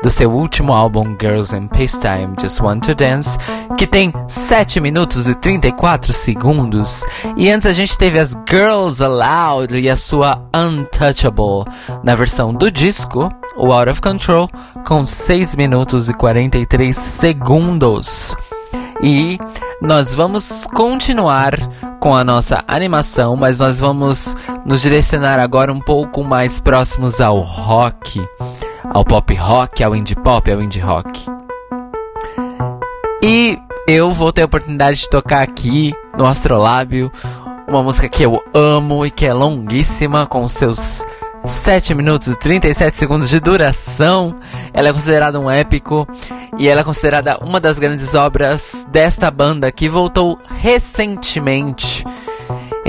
do 0.00 0.08
seu 0.08 0.30
último 0.30 0.72
álbum 0.72 1.16
Girls 1.20 1.56
in 1.56 1.66
Peacetime 1.66 2.36
Just 2.40 2.60
Want 2.60 2.86
to 2.86 2.94
Dance, 2.94 3.36
que 3.76 3.84
tem 3.84 4.12
7 4.28 4.80
minutos 4.80 5.28
e 5.28 5.34
34 5.34 6.12
segundos. 6.12 7.04
E 7.36 7.50
antes 7.50 7.66
a 7.66 7.72
gente 7.72 7.98
teve 7.98 8.16
as 8.16 8.36
Girls 8.48 9.02
Aloud 9.02 9.76
e 9.76 9.90
a 9.90 9.96
sua 9.96 10.40
Untouchable 10.54 11.64
na 12.04 12.14
versão 12.14 12.54
do 12.54 12.70
disco, 12.70 13.28
o 13.56 13.72
Out 13.72 13.90
of 13.90 14.00
Control, 14.00 14.48
com 14.86 15.04
6 15.04 15.56
minutos 15.56 16.08
e 16.08 16.14
43 16.14 16.96
segundos. 16.96 18.36
E 19.02 19.36
nós 19.82 20.14
vamos 20.14 20.64
continuar 20.72 21.54
com 22.00 22.14
a 22.14 22.22
nossa 22.22 22.62
animação, 22.68 23.36
mas 23.36 23.58
nós 23.58 23.80
vamos 23.80 24.36
nos 24.68 24.82
direcionar 24.82 25.40
agora 25.40 25.72
um 25.72 25.80
pouco 25.80 26.22
mais 26.22 26.60
próximos 26.60 27.22
ao 27.22 27.40
rock, 27.40 28.22
ao 28.84 29.02
pop 29.02 29.34
rock, 29.34 29.82
ao 29.82 29.96
indie 29.96 30.14
pop, 30.14 30.52
ao 30.52 30.62
indie 30.62 30.78
rock. 30.78 31.26
E 33.22 33.58
eu 33.88 34.12
vou 34.12 34.30
ter 34.30 34.42
a 34.42 34.44
oportunidade 34.44 35.00
de 35.00 35.08
tocar 35.08 35.40
aqui 35.40 35.94
no 36.18 36.26
Astrolábio 36.26 37.10
uma 37.66 37.82
música 37.82 38.10
que 38.10 38.22
eu 38.22 38.42
amo 38.52 39.06
e 39.06 39.10
que 39.10 39.24
é 39.24 39.32
longuíssima, 39.32 40.26
com 40.26 40.46
seus 40.46 41.02
7 41.46 41.94
minutos 41.94 42.28
e 42.28 42.38
37 42.38 42.94
segundos 42.94 43.30
de 43.30 43.40
duração. 43.40 44.38
Ela 44.74 44.88
é 44.88 44.92
considerada 44.92 45.40
um 45.40 45.50
épico 45.50 46.06
e 46.58 46.68
ela 46.68 46.82
é 46.82 46.84
considerada 46.84 47.38
uma 47.42 47.58
das 47.58 47.78
grandes 47.78 48.14
obras 48.14 48.86
desta 48.90 49.30
banda 49.30 49.72
que 49.72 49.88
voltou 49.88 50.38
recentemente. 50.60 52.04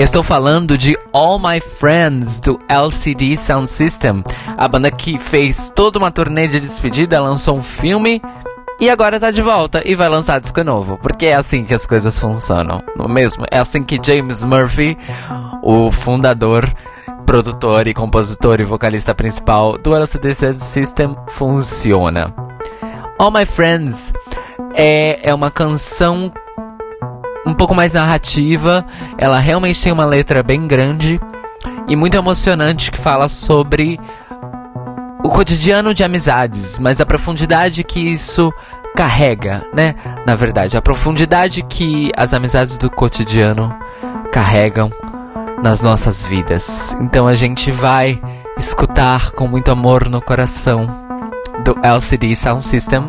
Estou 0.04 0.22
falando 0.22 0.78
de 0.78 0.96
All 1.12 1.38
My 1.38 1.60
Friends 1.60 2.40
do 2.40 2.58
LCD 2.68 3.36
Sound 3.36 3.70
System, 3.70 4.24
a 4.56 4.66
banda 4.66 4.90
que 4.90 5.18
fez 5.18 5.70
toda 5.74 5.98
uma 5.98 6.10
turnê 6.10 6.48
de 6.48 6.58
despedida, 6.58 7.20
lançou 7.20 7.58
um 7.58 7.62
filme 7.62 8.22
e 8.80 8.88
agora 8.88 9.20
tá 9.20 9.30
de 9.30 9.42
volta 9.42 9.82
e 9.84 9.94
vai 9.94 10.08
lançar 10.08 10.40
disco 10.40 10.64
novo, 10.64 10.98
porque 11.02 11.26
é 11.26 11.34
assim 11.34 11.64
que 11.64 11.74
as 11.74 11.84
coisas 11.84 12.18
funcionam, 12.18 12.82
não 12.96 13.04
é 13.04 13.08
mesmo? 13.08 13.44
É 13.50 13.58
assim 13.58 13.82
que 13.82 14.00
James 14.02 14.42
Murphy, 14.42 14.96
o 15.62 15.92
fundador 15.92 16.66
produtor 17.26 17.86
e 17.86 17.92
compositor 17.92 18.58
e 18.58 18.64
vocalista 18.64 19.14
principal 19.14 19.76
do 19.76 19.94
LCD 19.94 20.32
Sound 20.32 20.64
System 20.64 21.14
funciona. 21.28 22.34
All 23.18 23.30
My 23.30 23.44
Friends 23.44 24.14
é, 24.74 25.28
é 25.28 25.34
uma 25.34 25.50
canção 25.50 26.30
um 27.46 27.54
pouco 27.54 27.74
mais 27.74 27.94
narrativa, 27.94 28.84
ela 29.18 29.38
realmente 29.38 29.82
tem 29.82 29.92
uma 29.92 30.04
letra 30.04 30.42
bem 30.42 30.66
grande 30.66 31.20
e 31.88 31.96
muito 31.96 32.16
emocionante 32.16 32.90
que 32.90 32.98
fala 32.98 33.28
sobre 33.28 33.98
o 35.22 35.28
cotidiano 35.28 35.92
de 35.92 36.02
amizades, 36.02 36.78
mas 36.78 37.00
a 37.00 37.06
profundidade 37.06 37.84
que 37.84 38.00
isso 38.00 38.52
carrega, 38.96 39.62
né? 39.74 39.94
Na 40.26 40.34
verdade, 40.34 40.76
a 40.76 40.82
profundidade 40.82 41.62
que 41.62 42.10
as 42.16 42.34
amizades 42.34 42.76
do 42.78 42.90
cotidiano 42.90 43.74
carregam 44.32 44.90
nas 45.62 45.82
nossas 45.82 46.24
vidas. 46.24 46.96
Então 47.00 47.26
a 47.26 47.34
gente 47.34 47.70
vai 47.70 48.20
escutar 48.58 49.32
com 49.32 49.46
muito 49.46 49.70
amor 49.70 50.08
no 50.08 50.20
coração 50.20 50.86
do 51.64 51.76
LCD 51.82 52.34
Sound 52.34 52.64
System, 52.64 53.08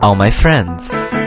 All 0.00 0.16
My 0.16 0.30
Friends. 0.30 1.25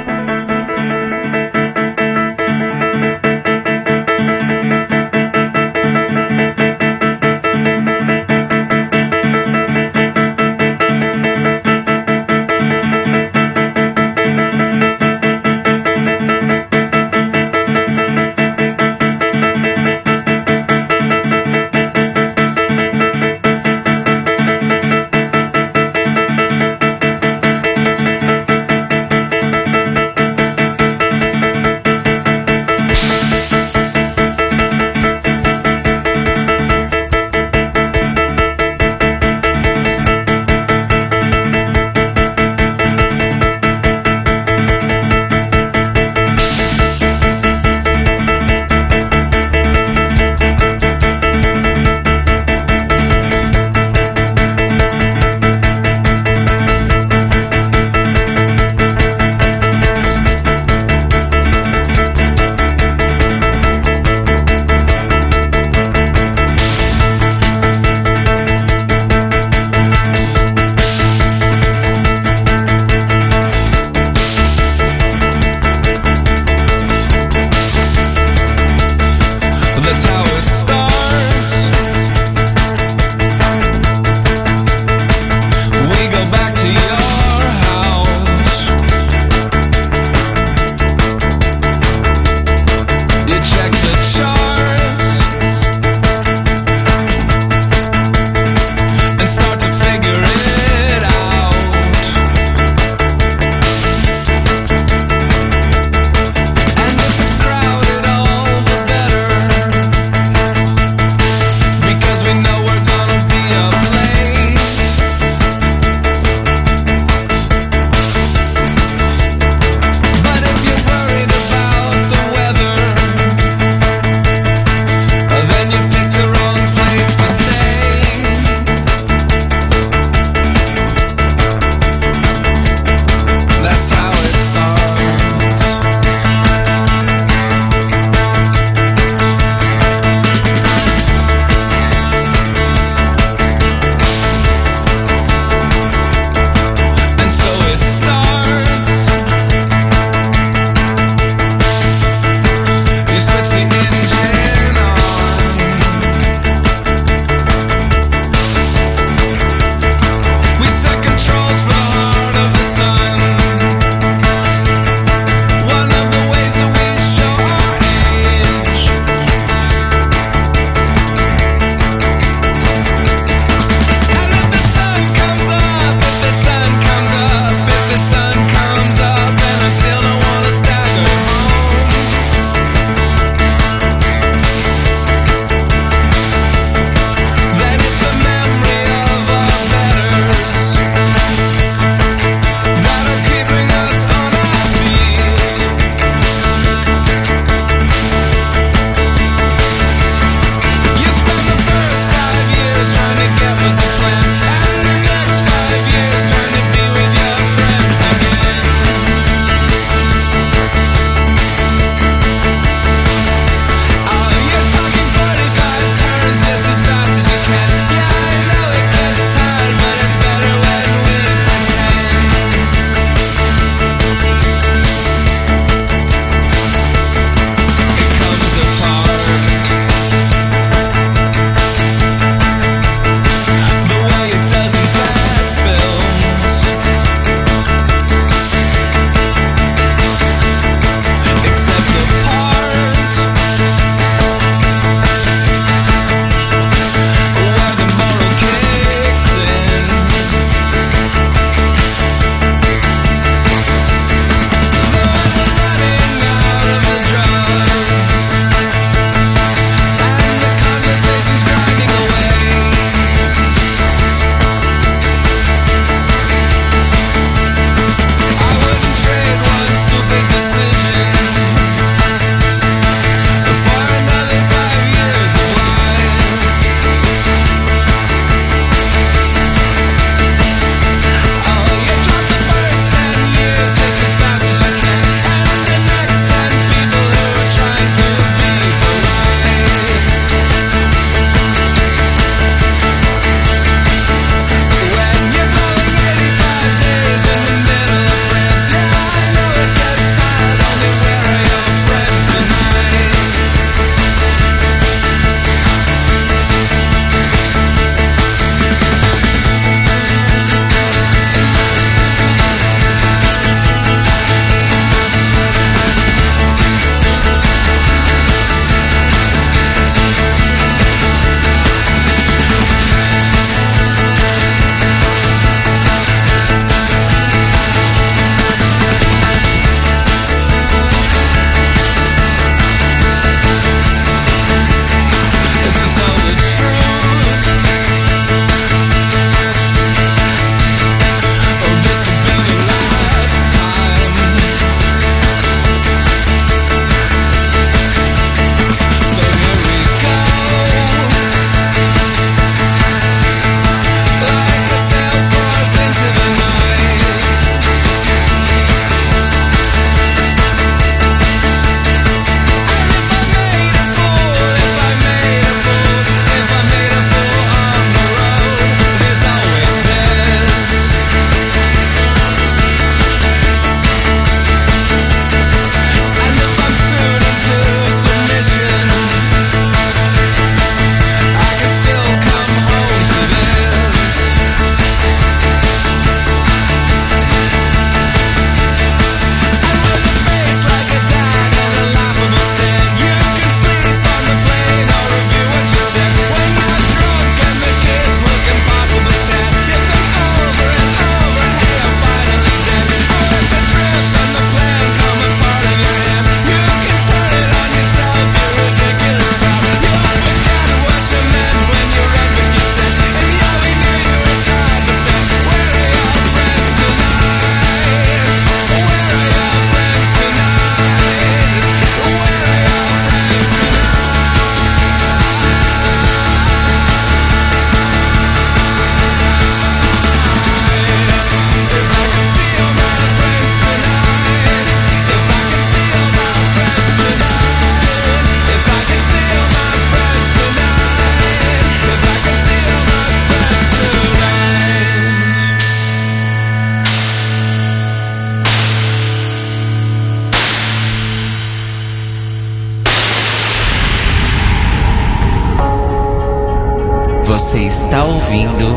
Você 457.39 457.59
está 457.59 458.03
ouvindo 458.03 458.67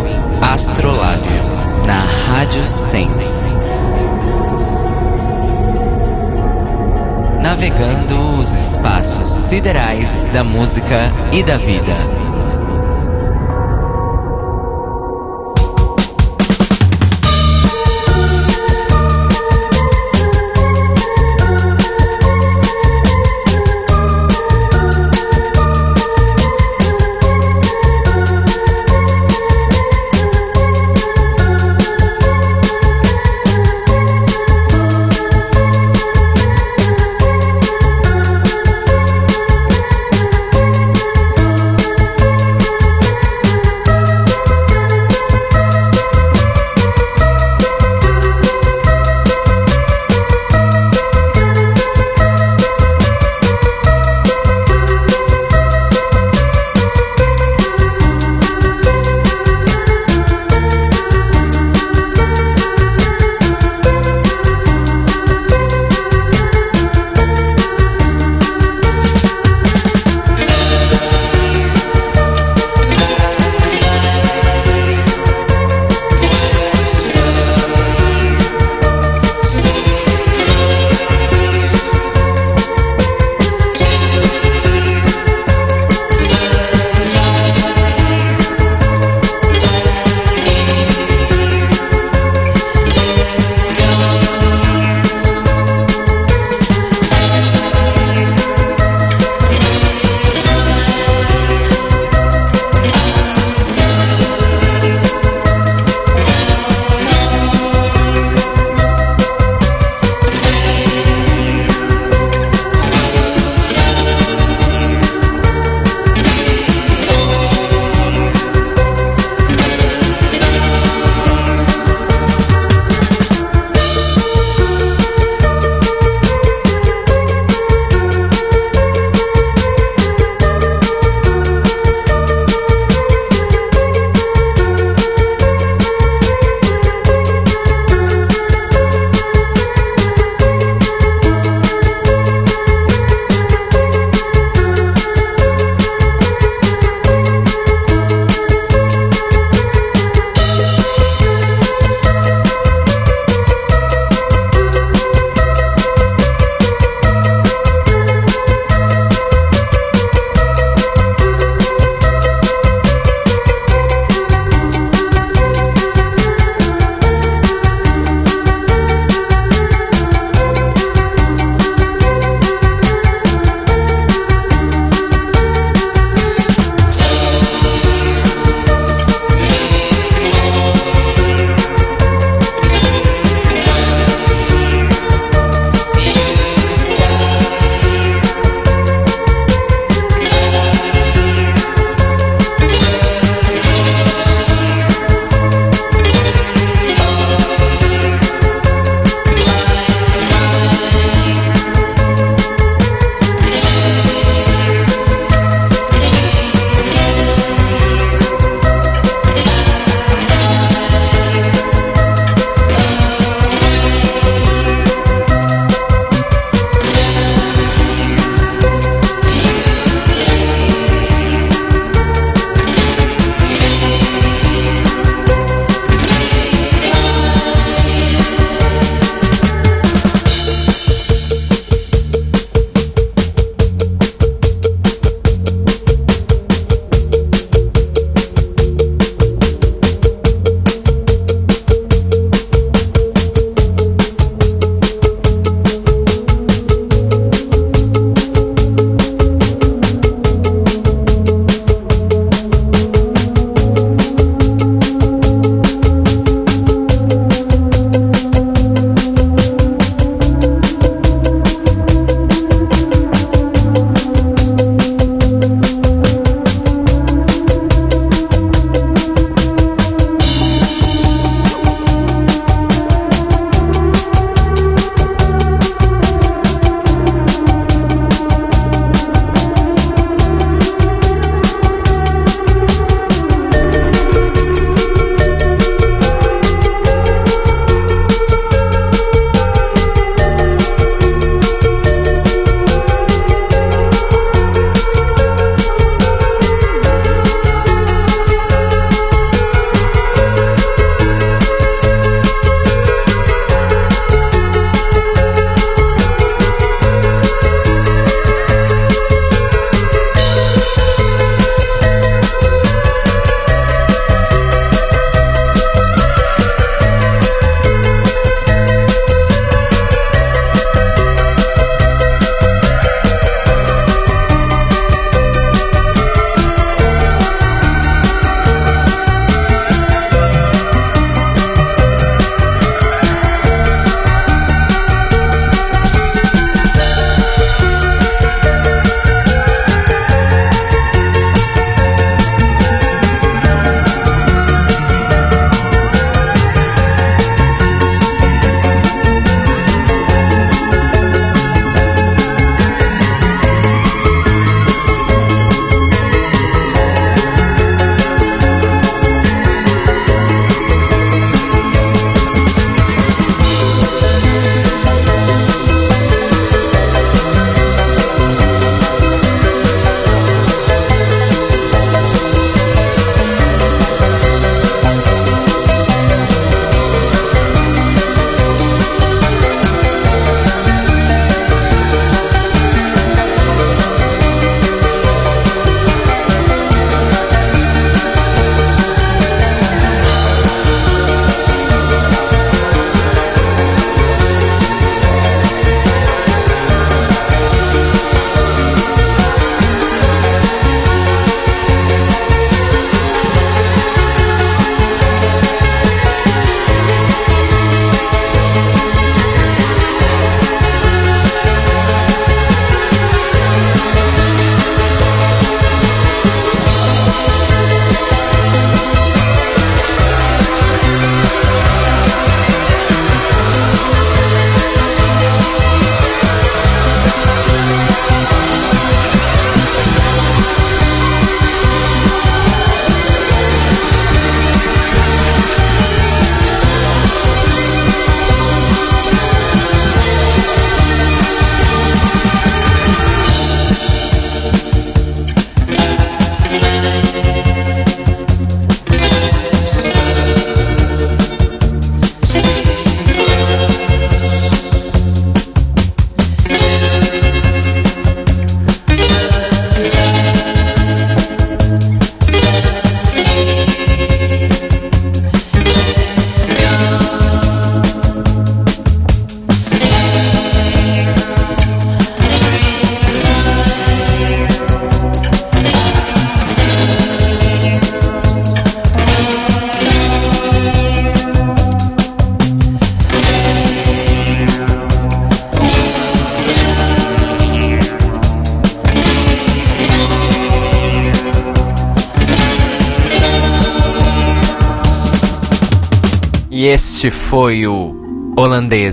Astrolábio 0.41 1.43
na 1.85 2.05
Rádio 2.05 2.63
Sense. 2.63 3.53
Navegando 7.43 8.39
os 8.39 8.53
espaços 8.53 9.33
siderais 9.33 10.29
da 10.29 10.45
música 10.45 11.13
e 11.33 11.43
da 11.43 11.57
vida. 11.57 12.22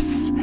Holandês 0.10 0.34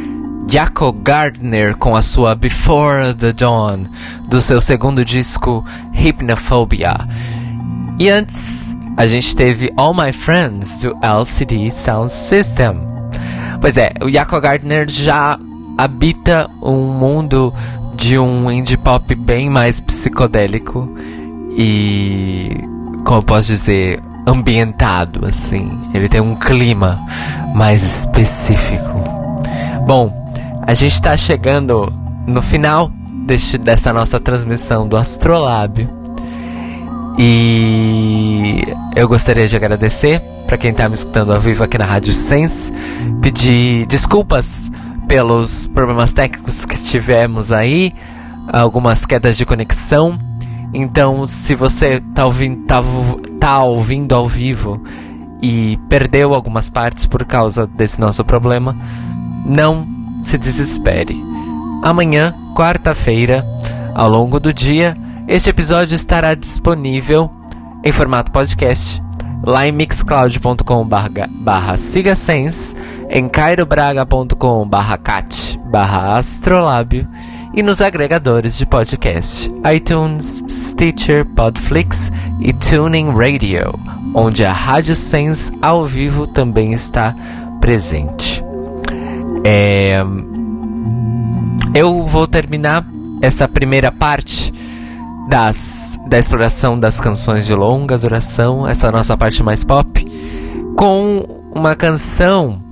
Jaco 0.49 0.93
Gardner 0.93 1.77
com 1.77 1.97
a 1.97 2.03
sua 2.03 2.37
Before 2.37 3.13
the 3.15 3.33
Dawn, 3.33 3.87
do 4.29 4.41
seu 4.41 4.61
segundo 4.61 5.05
disco 5.05 5.65
Hypnophobia. 5.93 6.97
E 7.99 8.09
antes, 8.09 8.77
a 8.97 9.09
gente 9.09 9.35
teve 9.35 9.73
All 9.77 9.93
My 9.93 10.13
Friends 10.13 10.79
do 10.79 10.97
LCD 11.03 11.69
Sound 11.71 12.13
System. 12.13 12.77
Pois 13.61 13.77
é, 13.77 13.93
o 14.01 14.09
Jaco 14.09 14.41
Gardner 14.41 14.89
já 14.89 15.37
habita 15.77 16.49
um 16.63 16.93
mundo 16.93 17.53
de 17.97 18.17
um 18.17 18.49
indie 18.51 18.77
pop 18.77 19.13
bem 19.17 19.51
mais 19.51 19.81
psicodélico 19.81 20.89
e, 21.59 22.51
como 23.05 23.19
eu 23.19 23.23
posso 23.25 23.49
dizer, 23.49 24.01
ambientado 24.25 25.27
assim. 25.27 25.91
Ele 25.93 26.09
tem 26.09 26.21
um 26.21 26.37
clima 26.37 27.01
mais 27.53 27.83
específico. 27.83 29.16
Bom, 29.87 30.13
a 30.63 30.75
gente 30.75 30.95
está 30.95 31.17
chegando 31.17 31.93
no 32.27 32.43
final 32.43 32.91
deste, 33.25 33.57
dessa 33.57 33.93
nossa 33.93 34.19
transmissão 34.19 34.89
do 34.89 34.97
Astrolábio. 34.97 35.89
E 37.17 38.65
eu 38.97 39.07
gostaria 39.07 39.47
de 39.47 39.55
agradecer 39.55 40.21
para 40.45 40.59
quem 40.59 40.73
está 40.73 40.89
me 40.89 40.97
escutando 40.97 41.33
ao 41.33 41.39
vivo 41.39 41.63
aqui 41.63 41.79
na 41.79 41.85
Rádio 41.85 42.13
Sense, 42.13 42.73
pedir 43.23 43.87
desculpas 43.87 44.73
pelos 45.07 45.69
problemas 45.69 46.13
técnicos 46.13 46.65
que 46.65 46.77
tivemos 46.83 47.53
aí, 47.53 47.93
algumas 48.53 49.07
quedas 49.07 49.37
de 49.37 49.47
conexão. 49.47 50.19
Então, 50.75 51.29
se 51.29 51.55
você 51.55 52.03
tá 52.13 52.27
ouvindo, 52.27 52.67
tá, 52.67 52.83
tá 53.39 53.63
ouvindo 53.63 54.17
ao 54.17 54.27
vivo 54.27 54.83
e 55.41 55.79
perdeu 55.89 56.35
algumas 56.35 56.69
partes 56.69 57.07
por 57.07 57.25
causa 57.25 57.69
desse 57.69 58.01
nosso 58.01 58.25
problema, 58.25 58.77
não 59.47 59.87
se 60.23 60.37
desespere. 60.37 61.17
Amanhã, 61.83 62.35
quarta-feira, 62.55 63.47
ao 63.95 64.11
longo 64.11 64.41
do 64.41 64.53
dia, 64.53 64.97
este 65.29 65.51
episódio 65.51 65.95
estará 65.95 66.35
disponível 66.35 67.31
em 67.85 67.93
formato 67.93 68.33
podcast 68.33 69.01
lá 69.45 69.67
em 69.67 69.73
mixcloud.com 69.73 70.85
barra 70.85 71.77
sigasense, 71.77 72.75
em 73.09 73.29
cairobraga.com 73.29 74.67
barra 74.67 74.99
cat 74.99 75.59
barra 75.67 76.17
astrolábio 76.17 77.07
e 77.55 77.63
nos 77.63 77.81
agregadores 77.81 78.57
de 78.57 78.67
podcast 78.67 79.51
iTunes, 79.75 80.43
Stitcher, 80.49 81.25
Podflix 81.25 82.13
e 82.41 82.53
Tuning 82.53 83.11
Radio, 83.11 83.73
onde 84.15 84.45
a 84.45 84.53
Rádio 84.53 84.95
Sense 84.95 85.53
ao 85.63 85.87
vivo 85.87 86.27
também 86.27 86.73
está 86.73 87.15
presente. 87.61 88.36
É... 89.45 90.03
Eu 91.75 92.05
vou 92.05 92.27
terminar 92.27 92.85
essa 93.21 93.47
primeira 93.47 93.93
parte 93.93 94.53
das, 95.29 95.99
da 96.07 96.19
exploração 96.19 96.79
das 96.79 97.01
canções 97.01 97.47
de 97.47 97.55
longa 97.55 97.99
duração, 97.99 98.67
essa 98.67 98.91
nossa 98.91 99.17
parte 99.17 99.43
mais 99.43 99.65
pop, 99.65 100.07
com 100.77 101.27
uma 101.53 101.75
canção 101.75 102.63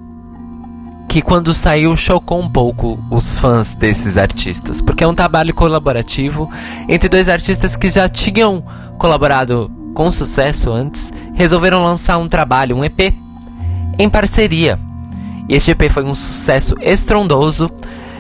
que 1.09 1.23
quando 1.23 1.55
saiu 1.55 1.97
chocou 1.97 2.41
um 2.41 2.49
pouco 2.49 2.99
os 3.11 3.39
fãs 3.39 3.75
desses 3.75 4.17
artistas, 4.17 4.81
porque 4.81 5.05
é 5.05 5.07
um 5.07 5.15
trabalho 5.15 5.55
colaborativo 5.55 6.51
entre 6.89 7.09
dois 7.09 7.29
artistas 7.29 7.77
que 7.77 7.89
já 7.89 8.09
tinham 8.09 8.63
colaborado 8.99 9.71
com 9.95 10.11
sucesso 10.11 10.73
antes, 10.73 11.13
resolveram 11.35 11.83
lançar 11.83 12.19
um 12.19 12.29
trabalho, 12.29 12.77
um 12.77 12.85
EP, 12.85 13.15
em 13.99 14.11
parceria. 14.11 14.79
E 15.49 15.55
este 15.55 15.73
EP 15.73 15.91
foi 15.91 16.05
um 16.05 16.15
sucesso 16.15 16.75
estrondoso, 16.81 17.71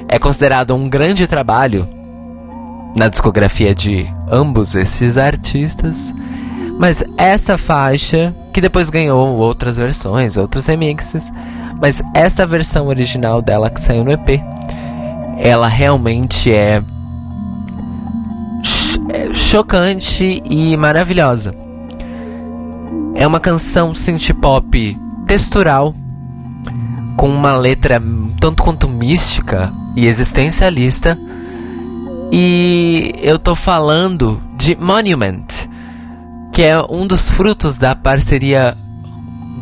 é 0.08 0.18
considerado 0.18 0.74
um 0.74 0.88
grande 0.88 1.26
trabalho 1.26 1.88
na 2.94 3.08
discografia 3.08 3.74
de 3.74 4.06
ambos 4.30 4.74
esses 4.74 5.16
artistas. 5.16 6.14
Mas 6.78 7.04
essa 7.16 7.56
faixa, 7.56 8.34
que 8.52 8.60
depois 8.60 8.90
ganhou 8.90 9.40
outras 9.40 9.76
versões, 9.76 10.36
outros 10.36 10.66
remixes, 10.66 11.32
mas 11.80 12.02
esta 12.12 12.46
versão 12.46 12.88
original 12.88 13.40
dela 13.40 13.70
que 13.70 13.80
saiu 13.80 14.04
no 14.04 14.12
EP, 14.12 14.40
ela 15.38 15.68
realmente 15.68 16.52
é, 16.52 16.82
é 19.08 19.32
chocante 19.32 20.42
e 20.44 20.76
maravilhosa. 20.76 21.52
É 23.14 23.26
uma 23.26 23.40
canção 23.40 23.94
synth 23.94 24.32
pop 24.40 24.98
textural 25.26 25.94
com 27.16 27.28
uma 27.28 27.56
letra 27.56 28.02
tanto 28.40 28.62
quanto 28.62 28.88
mística 28.88 29.72
e 29.96 30.06
existencialista. 30.06 31.18
E 32.32 33.14
eu 33.22 33.38
tô 33.38 33.54
falando 33.54 34.40
de 34.56 34.76
Monument, 34.76 35.46
que 36.52 36.62
é 36.62 36.80
um 36.88 37.06
dos 37.06 37.28
frutos 37.28 37.78
da 37.78 37.94
parceria 37.94 38.76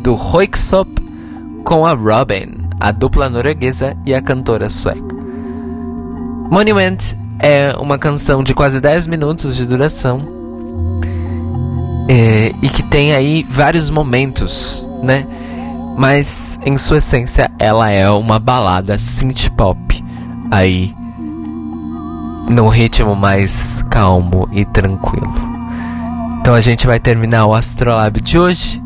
do 0.01 0.15
Roiksop 0.15 0.89
com 1.63 1.85
a 1.85 1.93
Robin, 1.93 2.67
a 2.79 2.91
dupla 2.91 3.29
norueguesa 3.29 3.95
e 4.05 4.13
a 4.13 4.21
cantora 4.21 4.69
sueca. 4.69 5.13
Monument 6.49 6.97
é 7.39 7.75
uma 7.79 7.97
canção 7.97 8.43
de 8.43 8.53
quase 8.53 8.79
10 8.79 9.07
minutos 9.07 9.55
de 9.55 9.65
duração 9.65 10.21
é, 12.07 12.53
e 12.61 12.69
que 12.69 12.83
tem 12.83 13.13
aí 13.13 13.45
vários 13.49 13.89
momentos, 13.89 14.87
né? 15.01 15.25
Mas 15.97 16.59
em 16.65 16.77
sua 16.77 16.97
essência 16.97 17.49
ela 17.59 17.89
é 17.89 18.09
uma 18.09 18.39
balada 18.39 18.97
synth 18.97 19.49
pop 19.55 20.03
aí 20.51 20.95
num 22.49 22.67
ritmo 22.67 23.15
mais 23.15 23.81
calmo 23.89 24.47
e 24.51 24.65
tranquilo. 24.65 25.33
Então 26.41 26.53
a 26.53 26.61
gente 26.61 26.85
vai 26.85 26.99
terminar 26.99 27.45
o 27.45 27.53
Astrolab 27.53 28.19
de 28.19 28.37
hoje 28.37 28.81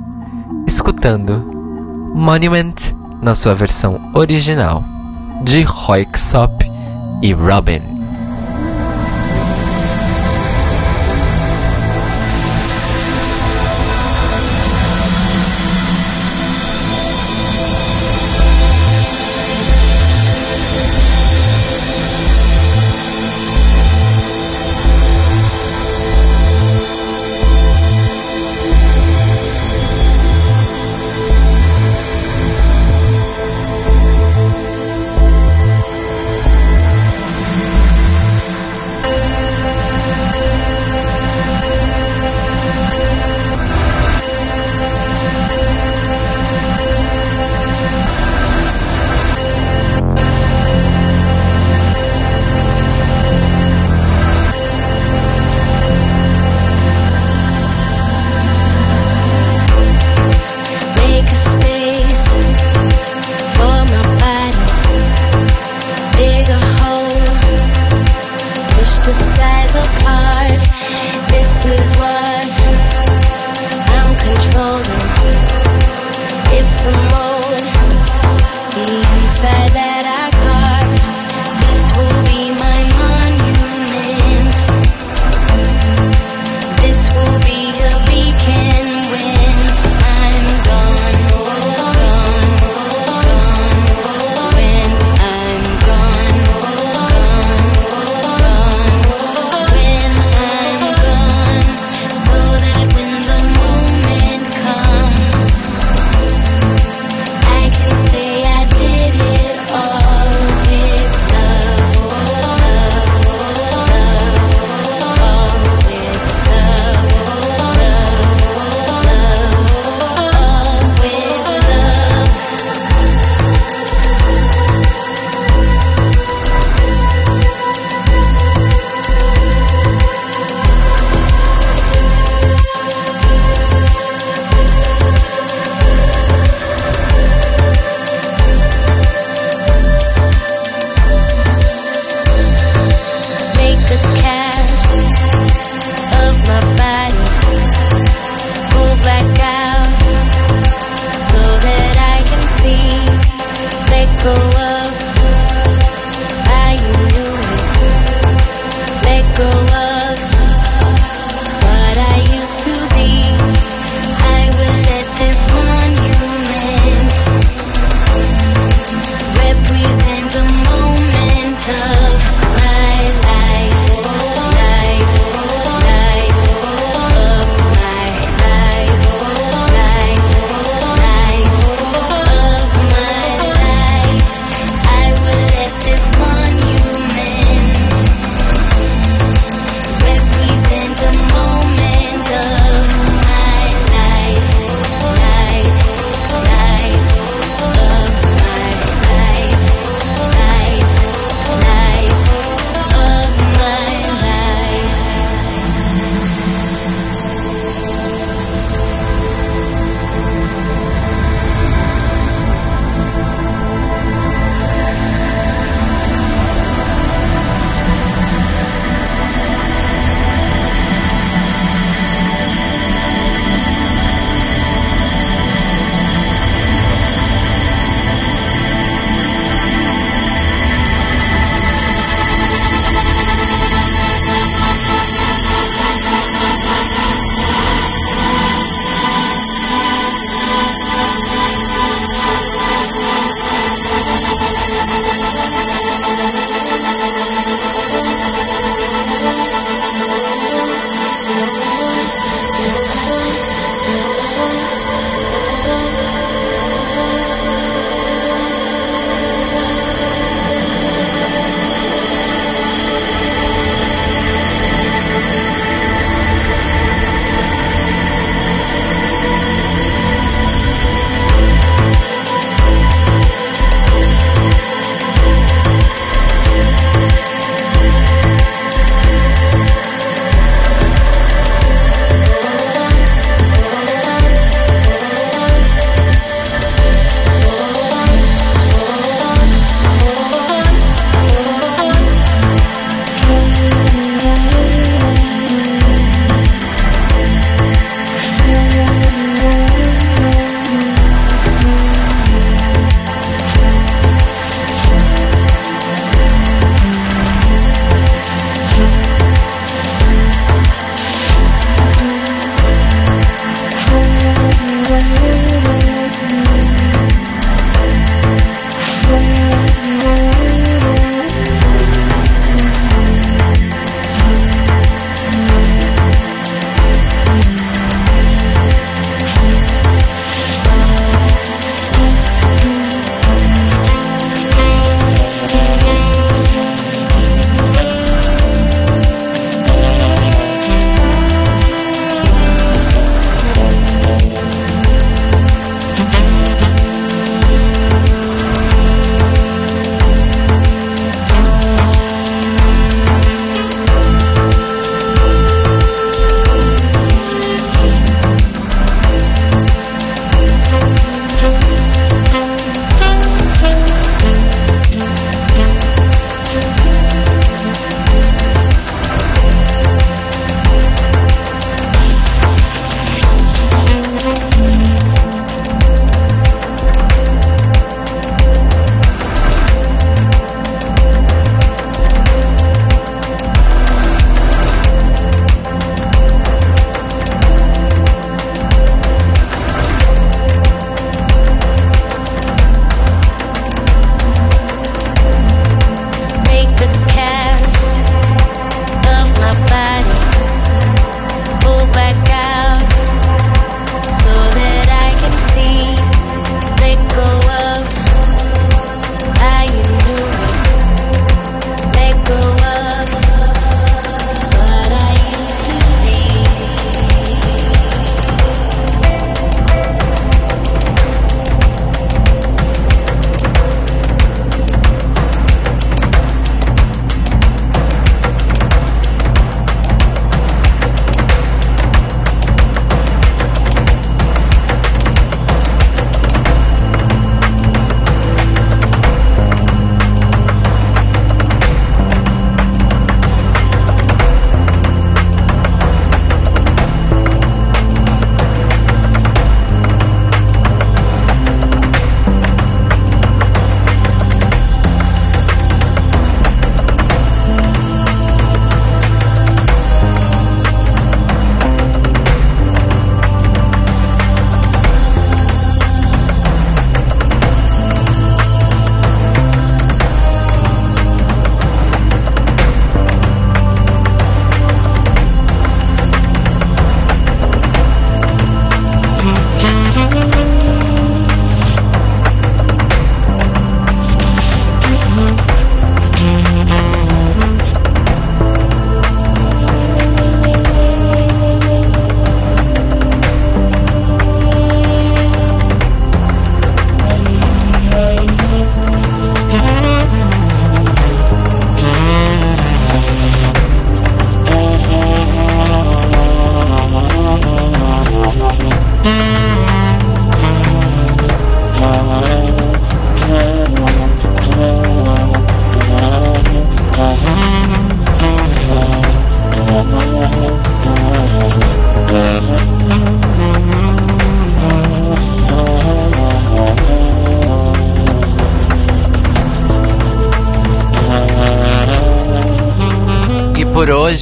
escutando 0.68 2.12
Monument 2.14 2.76
na 3.22 3.34
sua 3.34 3.54
versão 3.54 4.12
original 4.14 4.84
de 5.44 5.64
Royksop 5.64 6.72
e 7.22 7.34
Robin. 7.34 7.97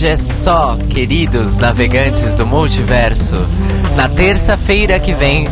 Hoje 0.06 0.08
é 0.08 0.18
só, 0.18 0.78
queridos 0.90 1.58
navegantes 1.58 2.36
do 2.36 2.46
multiverso. 2.46 3.38
Na 3.96 4.08
terça-feira 4.08 5.00
que 5.00 5.16
vem, 5.16 5.48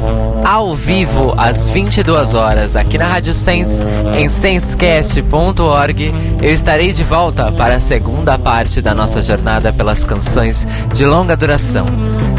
ao 0.45 0.75
vivo, 0.75 1.33
às 1.37 1.67
22 1.69 2.35
horas, 2.35 2.75
aqui 2.75 2.97
na 2.97 3.07
Rádio 3.07 3.33
Sense, 3.33 3.83
em 4.15 4.29
sensecast.org, 4.29 6.13
eu 6.39 6.51
estarei 6.51 6.93
de 6.93 7.03
volta 7.03 7.51
para 7.51 7.75
a 7.75 7.79
segunda 7.79 8.37
parte 8.37 8.79
da 8.79 8.93
nossa 8.93 9.23
jornada 9.23 9.73
pelas 9.73 10.03
canções 10.03 10.67
de 10.93 11.03
longa 11.03 11.35
duração. 11.35 11.85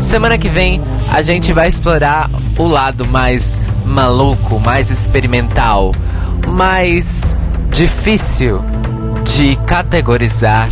Semana 0.00 0.38
que 0.38 0.48
vem, 0.48 0.80
a 1.10 1.20
gente 1.20 1.52
vai 1.52 1.68
explorar 1.68 2.30
o 2.56 2.68
lado 2.68 3.08
mais 3.08 3.60
maluco, 3.84 4.60
mais 4.60 4.88
experimental, 4.88 5.90
mais 6.46 7.36
difícil 7.70 8.62
de 9.24 9.56
categorizar 9.66 10.68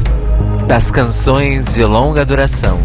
das 0.73 0.91
canções 0.91 1.75
de 1.75 1.85
longa 1.85 2.25
duração. 2.25 2.81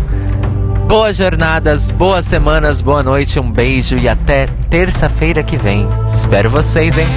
Boas 0.89 1.15
jornadas, 1.15 1.89
boas 1.89 2.25
semanas, 2.25 2.81
boa 2.81 3.01
noite, 3.01 3.39
um 3.39 3.49
beijo 3.49 3.95
e 3.95 4.09
até 4.09 4.47
terça-feira 4.69 5.41
que 5.41 5.55
vem. 5.55 5.87
Espero 6.05 6.49
vocês, 6.49 6.97
hein? 6.97 7.07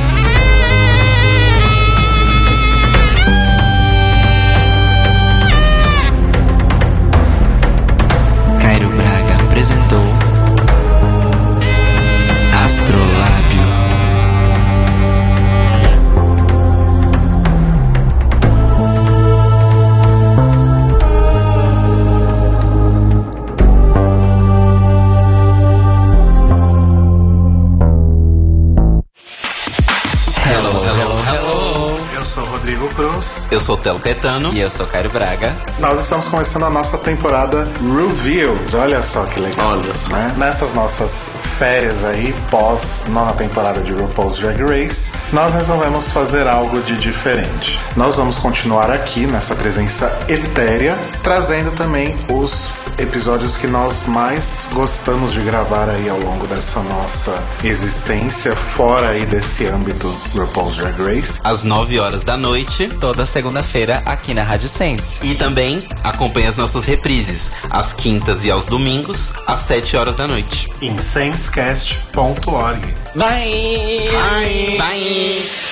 Eu 33.60 33.64
sou 33.64 33.74
o 33.74 33.78
Telo 33.78 34.00
Caetano. 34.00 34.54
E 34.54 34.60
eu 34.60 34.70
sou 34.70 34.86
Cairo 34.86 35.10
Braga. 35.10 35.54
Nós 35.78 36.00
estamos 36.00 36.26
começando 36.26 36.64
a 36.64 36.70
nossa 36.70 36.96
temporada 36.96 37.68
Revealed. 37.82 38.74
Olha 38.74 39.02
só 39.02 39.22
que 39.26 39.38
legal. 39.38 39.72
Olha 39.72 39.94
só. 39.94 40.10
Né? 40.10 40.34
Nessas 40.38 40.72
nossas 40.72 41.30
férias 41.58 42.02
aí, 42.02 42.34
pós 42.50 43.02
nona 43.08 43.34
temporada 43.34 43.82
de 43.82 43.92
RuPaul's 43.92 44.38
Drag 44.38 44.62
Race, 44.62 45.12
nós 45.30 45.54
resolvemos 45.54 46.10
fazer 46.10 46.46
algo 46.46 46.80
de 46.80 46.96
diferente. 46.96 47.78
Nós 47.94 48.16
vamos 48.16 48.38
continuar 48.38 48.90
aqui 48.90 49.26
nessa 49.26 49.54
presença 49.54 50.10
etérea, 50.26 50.96
trazendo 51.22 51.70
também 51.72 52.16
os 52.32 52.70
episódios 52.98 53.58
que 53.58 53.66
nós 53.66 54.04
mais 54.04 54.44
gostamos 54.72 55.32
de 55.32 55.40
gravar 55.40 55.88
aí 55.88 56.08
ao 56.08 56.18
longo 56.18 56.46
dessa 56.46 56.82
nossa 56.82 57.42
existência, 57.62 58.54
fora 58.54 59.10
aí 59.10 59.26
desse 59.26 59.66
âmbito 59.66 60.08
RuPaul's 60.34 60.76
Drag 60.76 61.00
Race. 61.02 61.40
Às 61.42 61.62
9 61.62 61.98
horas 61.98 62.22
da 62.22 62.36
noite. 62.36 62.88
Toda 63.00 63.26
segunda-feira 63.26 64.02
aqui 64.06 64.34
na 64.34 64.42
Rádio 64.42 64.68
Sense. 64.68 65.26
E 65.26 65.34
também 65.34 65.80
acompanhe 66.02 66.46
as 66.46 66.56
nossas 66.56 66.84
reprises, 66.84 67.50
às 67.68 67.92
quintas 67.92 68.44
e 68.44 68.50
aos 68.50 68.66
domingos, 68.66 69.32
às 69.46 69.60
7 69.60 69.96
horas 69.96 70.16
da 70.16 70.26
noite. 70.26 70.68
Em 70.80 70.96
sensecast.org. 70.96 72.94
Bye! 73.14 74.08
Bye! 74.10 74.78
Bye! 74.78 75.69